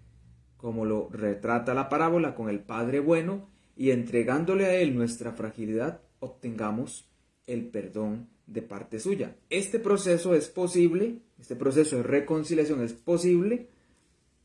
como 0.57 0.85
lo 0.85 1.09
retrata 1.09 1.73
la 1.73 1.89
parábola, 1.89 2.35
con 2.35 2.49
el 2.49 2.61
Padre 2.61 2.99
bueno, 2.99 3.49
y 3.75 3.91
entregándole 3.91 4.65
a 4.65 4.75
Él 4.75 4.95
nuestra 4.95 5.33
fragilidad, 5.33 6.01
obtengamos 6.19 7.09
el 7.47 7.67
perdón 7.67 8.29
de 8.47 8.61
parte 8.61 8.99
suya. 8.99 9.35
Este 9.49 9.79
proceso 9.79 10.35
es 10.35 10.47
posible, 10.49 11.19
este 11.39 11.55
proceso 11.55 11.97
de 11.97 12.03
reconciliación 12.03 12.83
es 12.83 12.93
posible 12.93 13.67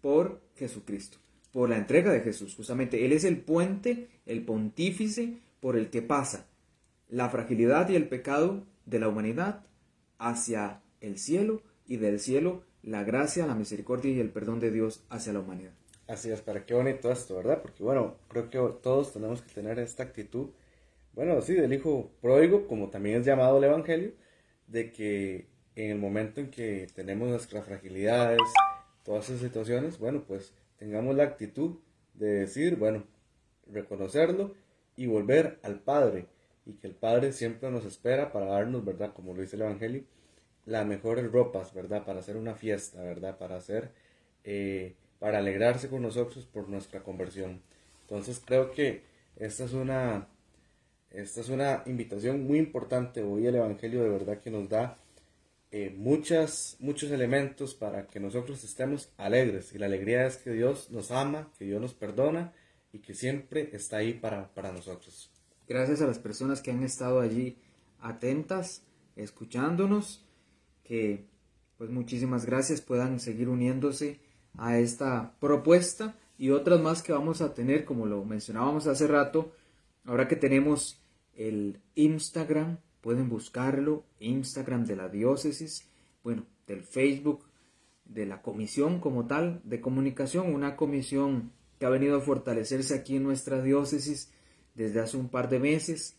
por 0.00 0.40
Jesucristo, 0.56 1.18
por 1.52 1.68
la 1.68 1.78
entrega 1.78 2.12
de 2.12 2.20
Jesús. 2.20 2.54
Justamente 2.54 3.04
Él 3.04 3.12
es 3.12 3.24
el 3.24 3.38
puente, 3.38 4.08
el 4.26 4.44
pontífice 4.44 5.38
por 5.60 5.76
el 5.76 5.90
que 5.90 6.02
pasa 6.02 6.46
la 7.08 7.28
fragilidad 7.30 7.88
y 7.88 7.96
el 7.96 8.08
pecado 8.08 8.66
de 8.86 9.00
la 9.00 9.08
humanidad 9.08 9.64
hacia 10.18 10.82
el 11.00 11.18
cielo 11.18 11.62
y 11.86 11.96
del 11.96 12.20
cielo 12.20 12.64
la 12.82 13.02
gracia, 13.02 13.46
la 13.46 13.54
misericordia 13.54 14.12
y 14.12 14.20
el 14.20 14.30
perdón 14.30 14.60
de 14.60 14.70
Dios 14.70 15.04
hacia 15.08 15.32
la 15.32 15.40
humanidad. 15.40 15.72
Así 16.06 16.30
es, 16.30 16.40
para 16.40 16.64
qué 16.64 16.74
bonito 16.74 17.10
esto, 17.10 17.36
¿verdad? 17.36 17.60
Porque 17.60 17.82
bueno, 17.82 18.16
creo 18.28 18.48
que 18.48 18.58
todos 18.82 19.12
tenemos 19.12 19.42
que 19.42 19.52
tener 19.52 19.78
esta 19.78 20.04
actitud, 20.04 20.48
bueno, 21.18 21.42
sí, 21.42 21.54
del 21.54 21.72
hijo 21.72 22.12
pródigo, 22.22 22.68
como 22.68 22.90
también 22.90 23.16
es 23.20 23.26
llamado 23.26 23.58
el 23.58 23.64
Evangelio, 23.64 24.12
de 24.68 24.92
que 24.92 25.48
en 25.74 25.90
el 25.90 25.98
momento 25.98 26.40
en 26.40 26.48
que 26.48 26.86
tenemos 26.94 27.28
nuestras 27.28 27.64
fragilidades, 27.64 28.38
todas 29.02 29.28
esas 29.28 29.40
situaciones, 29.40 29.98
bueno, 29.98 30.22
pues 30.28 30.54
tengamos 30.76 31.16
la 31.16 31.24
actitud 31.24 31.80
de 32.14 32.28
decir, 32.28 32.76
bueno, 32.76 33.02
reconocerlo 33.66 34.54
y 34.94 35.08
volver 35.08 35.58
al 35.64 35.80
Padre, 35.80 36.26
y 36.64 36.74
que 36.74 36.86
el 36.86 36.94
Padre 36.94 37.32
siempre 37.32 37.68
nos 37.68 37.84
espera 37.84 38.30
para 38.30 38.46
darnos, 38.46 38.84
¿verdad? 38.84 39.12
Como 39.12 39.34
lo 39.34 39.42
dice 39.42 39.56
el 39.56 39.62
Evangelio, 39.62 40.04
las 40.66 40.86
mejores 40.86 41.32
ropas, 41.32 41.74
¿verdad? 41.74 42.04
Para 42.04 42.20
hacer 42.20 42.36
una 42.36 42.54
fiesta, 42.54 43.02
¿verdad? 43.02 43.38
Para 43.38 43.56
hacer, 43.56 43.90
eh, 44.44 44.94
para 45.18 45.38
alegrarse 45.38 45.88
con 45.88 46.00
nosotros 46.00 46.46
por 46.46 46.68
nuestra 46.68 47.02
conversión. 47.02 47.60
Entonces 48.02 48.40
creo 48.46 48.70
que 48.70 49.02
esta 49.34 49.64
es 49.64 49.72
una, 49.72 50.28
esta 51.22 51.40
es 51.40 51.48
una 51.48 51.82
invitación 51.86 52.46
muy 52.46 52.58
importante. 52.58 53.22
Hoy 53.22 53.46
el 53.46 53.56
Evangelio 53.56 54.02
de 54.02 54.08
verdad 54.08 54.40
que 54.40 54.52
nos 54.52 54.68
da 54.68 54.98
eh, 55.72 55.92
muchas, 55.96 56.76
muchos 56.78 57.10
elementos 57.10 57.74
para 57.74 58.06
que 58.06 58.20
nosotros 58.20 58.62
estemos 58.62 59.10
alegres. 59.16 59.74
Y 59.74 59.78
la 59.78 59.86
alegría 59.86 60.26
es 60.26 60.36
que 60.36 60.52
Dios 60.52 60.90
nos 60.90 61.10
ama, 61.10 61.50
que 61.58 61.64
Dios 61.64 61.80
nos 61.80 61.92
perdona 61.92 62.52
y 62.92 63.00
que 63.00 63.14
siempre 63.14 63.70
está 63.72 63.96
ahí 63.96 64.14
para, 64.14 64.54
para 64.54 64.72
nosotros. 64.72 65.30
Gracias 65.68 66.00
a 66.02 66.06
las 66.06 66.20
personas 66.20 66.62
que 66.62 66.70
han 66.70 66.84
estado 66.84 67.20
allí 67.20 67.58
atentas, 68.00 68.82
escuchándonos 69.16 70.24
que 70.84 71.26
pues 71.76 71.90
muchísimas 71.90 72.46
gracias 72.46 72.80
puedan 72.80 73.18
seguir 73.18 73.48
uniéndose 73.48 74.20
a 74.56 74.78
esta 74.78 75.34
propuesta 75.40 76.14
y 76.38 76.50
otras 76.50 76.80
más 76.80 77.02
que 77.02 77.12
vamos 77.12 77.40
a 77.40 77.54
tener 77.54 77.84
como 77.84 78.06
lo 78.06 78.24
mencionábamos 78.24 78.86
hace 78.86 79.06
rato 79.06 79.52
ahora 80.04 80.26
que 80.26 80.36
tenemos 80.36 81.00
el 81.38 81.80
Instagram 81.94 82.80
pueden 83.00 83.30
buscarlo 83.30 84.04
Instagram 84.20 84.84
de 84.84 84.96
la 84.96 85.08
diócesis 85.08 85.88
bueno 86.22 86.44
del 86.66 86.82
Facebook 86.82 87.46
de 88.04 88.26
la 88.26 88.42
comisión 88.42 89.00
como 89.00 89.26
tal 89.26 89.62
de 89.64 89.80
comunicación 89.80 90.54
una 90.54 90.76
comisión 90.76 91.52
que 91.78 91.86
ha 91.86 91.90
venido 91.90 92.18
a 92.18 92.20
fortalecerse 92.20 92.94
aquí 92.94 93.16
en 93.16 93.22
nuestra 93.22 93.62
diócesis 93.62 94.30
desde 94.74 95.00
hace 95.00 95.16
un 95.16 95.28
par 95.28 95.48
de 95.48 95.58
meses 95.58 96.18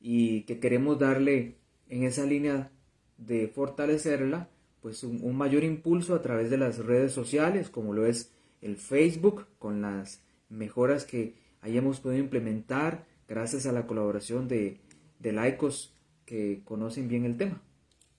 y 0.00 0.42
que 0.42 0.60
queremos 0.60 0.98
darle 0.98 1.56
en 1.88 2.04
esa 2.04 2.24
línea 2.24 2.70
de 3.16 3.48
fortalecerla, 3.48 4.48
pues 4.80 5.02
un, 5.02 5.36
mayor 5.36 5.64
impulso 5.64 6.14
a 6.14 6.22
través 6.22 6.50
de 6.50 6.58
las 6.58 6.78
redes 6.78 7.12
sociales, 7.12 7.68
como 7.68 7.92
lo 7.92 8.06
es 8.06 8.32
el 8.60 8.76
Facebook, 8.76 9.46
con 9.58 9.82
las 9.82 10.22
mejoras 10.48 11.04
que 11.04 11.34
hayamos 11.60 12.00
podido 12.00 12.22
implementar 12.22 13.06
gracias 13.28 13.66
a 13.66 13.72
la 13.72 13.86
colaboración 13.86 14.48
de, 14.48 14.80
de 15.18 15.32
laicos 15.32 15.94
que 16.24 16.62
conocen 16.64 17.08
bien 17.08 17.24
el 17.24 17.36
tema. 17.36 17.62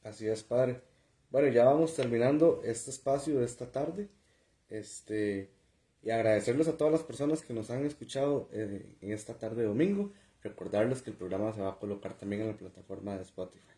Así 0.03 0.27
es, 0.27 0.43
padre. 0.43 0.81
Bueno, 1.31 1.49
ya 1.49 1.65
vamos 1.65 1.95
terminando 1.95 2.61
este 2.63 2.89
espacio 2.91 3.39
de 3.39 3.45
esta 3.45 3.71
tarde. 3.71 4.09
Este, 4.69 5.51
y 6.01 6.11
agradecerles 6.11 6.67
a 6.67 6.77
todas 6.77 6.93
las 6.93 7.03
personas 7.03 7.41
que 7.41 7.53
nos 7.53 7.69
han 7.69 7.85
escuchado 7.85 8.49
eh, 8.51 8.95
en 9.01 9.11
esta 9.11 9.37
tarde 9.37 9.61
de 9.61 9.67
domingo. 9.67 10.11
Recordarles 10.41 11.01
que 11.01 11.09
el 11.09 11.17
programa 11.17 11.53
se 11.53 11.61
va 11.61 11.71
a 11.71 11.79
colocar 11.79 12.17
también 12.17 12.43
en 12.43 12.47
la 12.49 12.57
plataforma 12.57 13.15
de 13.15 13.23
Spotify. 13.23 13.73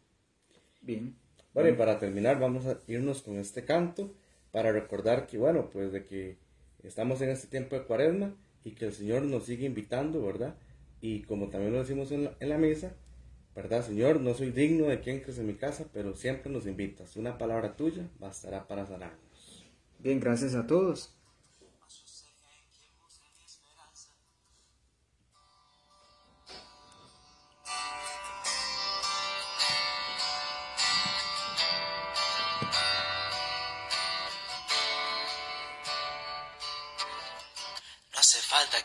Bien. 0.81 1.15
Bueno, 1.53 1.69
y 1.69 1.73
para 1.73 1.99
terminar 1.99 2.39
vamos 2.39 2.65
a 2.65 2.79
irnos 2.87 3.21
con 3.21 3.37
este 3.37 3.65
canto 3.65 4.13
para 4.51 4.71
recordar 4.71 5.27
que, 5.27 5.37
bueno, 5.37 5.69
pues 5.69 5.91
de 5.91 6.05
que 6.05 6.37
estamos 6.83 7.21
en 7.21 7.29
este 7.29 7.47
tiempo 7.47 7.75
de 7.75 7.83
cuaresma 7.83 8.35
y 8.63 8.71
que 8.71 8.85
el 8.85 8.93
Señor 8.93 9.23
nos 9.23 9.45
sigue 9.45 9.65
invitando, 9.65 10.23
¿verdad? 10.23 10.55
Y 11.01 11.23
como 11.23 11.49
también 11.49 11.73
lo 11.73 11.79
decimos 11.79 12.11
en 12.11 12.25
la, 12.25 12.37
en 12.39 12.49
la 12.49 12.57
misa, 12.57 12.95
¿verdad? 13.55 13.85
Señor, 13.85 14.21
no 14.21 14.33
soy 14.33 14.51
digno 14.51 14.85
de 14.85 15.01
quien 15.01 15.19
crees 15.19 15.39
en 15.39 15.47
mi 15.47 15.55
casa, 15.55 15.87
pero 15.91 16.15
siempre 16.15 16.51
nos 16.51 16.67
invitas. 16.67 17.17
Una 17.17 17.37
palabra 17.37 17.75
tuya 17.75 18.07
bastará 18.19 18.67
para 18.67 18.85
sanarnos. 18.85 19.65
Bien, 19.99 20.19
gracias 20.19 20.55
a 20.55 20.65
todos. 20.67 21.15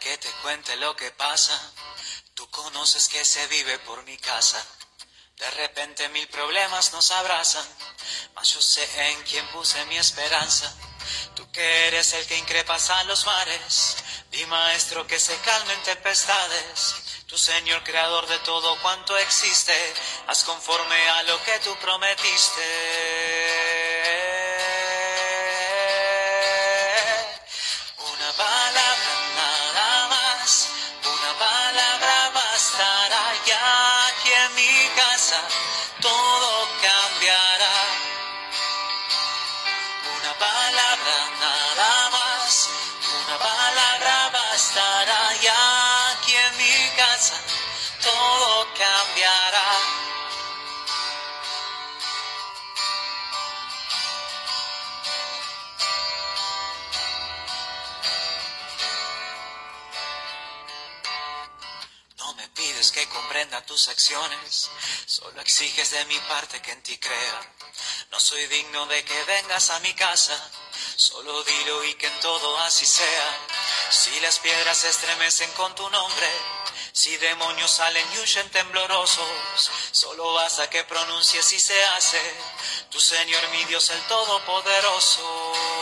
que 0.07 0.17
te 0.19 0.29
cuente 0.43 0.77
lo 0.77 0.95
que 0.95 1.11
pasa. 1.11 1.76
Tú 2.87 3.09
que 3.09 3.25
se 3.25 3.45
vive 3.49 3.81
por 3.81 4.05
mi 4.05 4.17
casa. 4.17 4.65
De 5.37 5.51
repente 5.51 6.09
mil 6.11 6.29
problemas 6.29 6.93
nos 6.93 7.11
abrazan, 7.11 7.67
mas 8.37 8.49
yo 8.55 8.63
sé 8.63 8.87
en 9.11 9.23
quién 9.25 9.45
puse 9.49 9.85
mi 9.87 9.99
esperanza. 9.99 10.73
Tú 11.35 11.51
que 11.51 11.89
eres 11.89 12.13
el 12.13 12.25
que 12.27 12.39
increpas 12.39 12.91
a 12.91 13.03
los 13.05 13.27
mares, 13.27 13.97
mi 14.31 14.47
maestro 14.47 15.05
que 15.05 15.19
se 15.19 15.37
calmen 15.39 15.83
tempestades. 15.83 16.95
Tu 17.27 17.37
Señor 17.37 17.83
creador 17.83 18.29
de 18.29 18.39
todo 18.39 18.81
cuanto 18.81 19.19
existe, 19.19 19.75
haz 20.29 20.45
conforme 20.45 21.09
a 21.11 21.25
lo 21.25 21.43
que 21.43 21.59
tú 21.59 21.77
prometiste. 21.79 22.63
Todo 36.01 36.69
cambiará. 36.83 37.77
Una 40.19 40.33
palabra 40.39 41.17
nada 41.41 42.11
más, 42.11 42.69
una 43.27 43.39
palabra 43.39 44.31
bastará 44.31 45.35
y 45.43 45.47
aquí 45.47 46.37
en 46.37 46.57
mi 46.59 46.97
casa 46.97 47.35
todo 48.03 48.69
cambiará. 48.79 49.67
No 62.19 62.35
me 62.35 62.49
pides 62.51 62.93
que 62.93 63.09
comprenda 63.09 63.61
tus 63.67 63.89
acciones 63.89 64.71
Solo 65.19 65.41
exiges 65.41 65.93
de 65.93 66.05
mi 66.05 66.19
parte 66.29 66.61
que 66.61 66.73
en 66.73 66.83
ti 66.83 66.99
crea. 66.99 67.41
No 68.11 68.21
soy 68.21 68.47
digno 68.49 68.85
de 68.85 69.03
que 69.03 69.25
vengas 69.25 69.71
a 69.71 69.81
mi 69.81 69.95
casa. 69.95 70.37
Solo 70.97 71.43
dilo 71.43 71.85
y 71.85 71.95
que 71.95 72.07
en 72.07 72.21
todo 72.21 72.59
así 72.59 72.85
sea. 72.85 73.49
Si 73.89 74.21
las 74.21 74.39
piedras 74.41 74.77
se 74.77 74.91
estremecen 74.91 75.51
con 75.53 75.75
tu 75.75 75.89
nombre, 75.89 76.29
si 76.93 77.17
demonios 77.17 77.71
salen 77.71 78.07
y 78.13 78.19
huyen 78.19 78.51
temblorosos, 78.51 79.71
solo 79.91 80.35
basta 80.35 80.69
que 80.69 80.85
pronuncies 80.85 81.51
y 81.51 81.61
se 81.61 81.83
hace. 81.97 82.21
Tu 82.91 83.01
Señor, 83.01 83.49
mi 83.53 83.65
Dios, 83.65 83.89
el 83.89 84.03
Todopoderoso. 84.09 85.76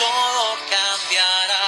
Todo 0.00 0.56
cambiará. 0.70 1.66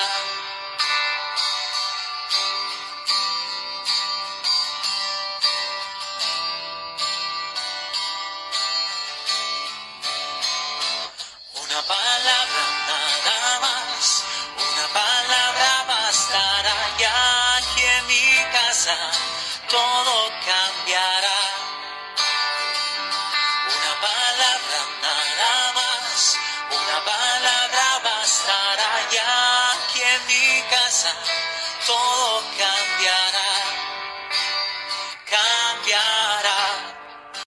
Una 11.63 11.81
palabra 11.83 12.63
nada 13.29 13.61
más, 13.61 14.25
una 14.69 14.87
palabra 15.01 15.85
bastará 15.89 16.77
ya 16.99 17.57
aquí 17.57 17.83
en 17.85 18.07
mi 18.07 18.29
casa 18.57 18.97
todo 19.69 20.32
todo 31.87 32.45
cambiará. 32.57 33.42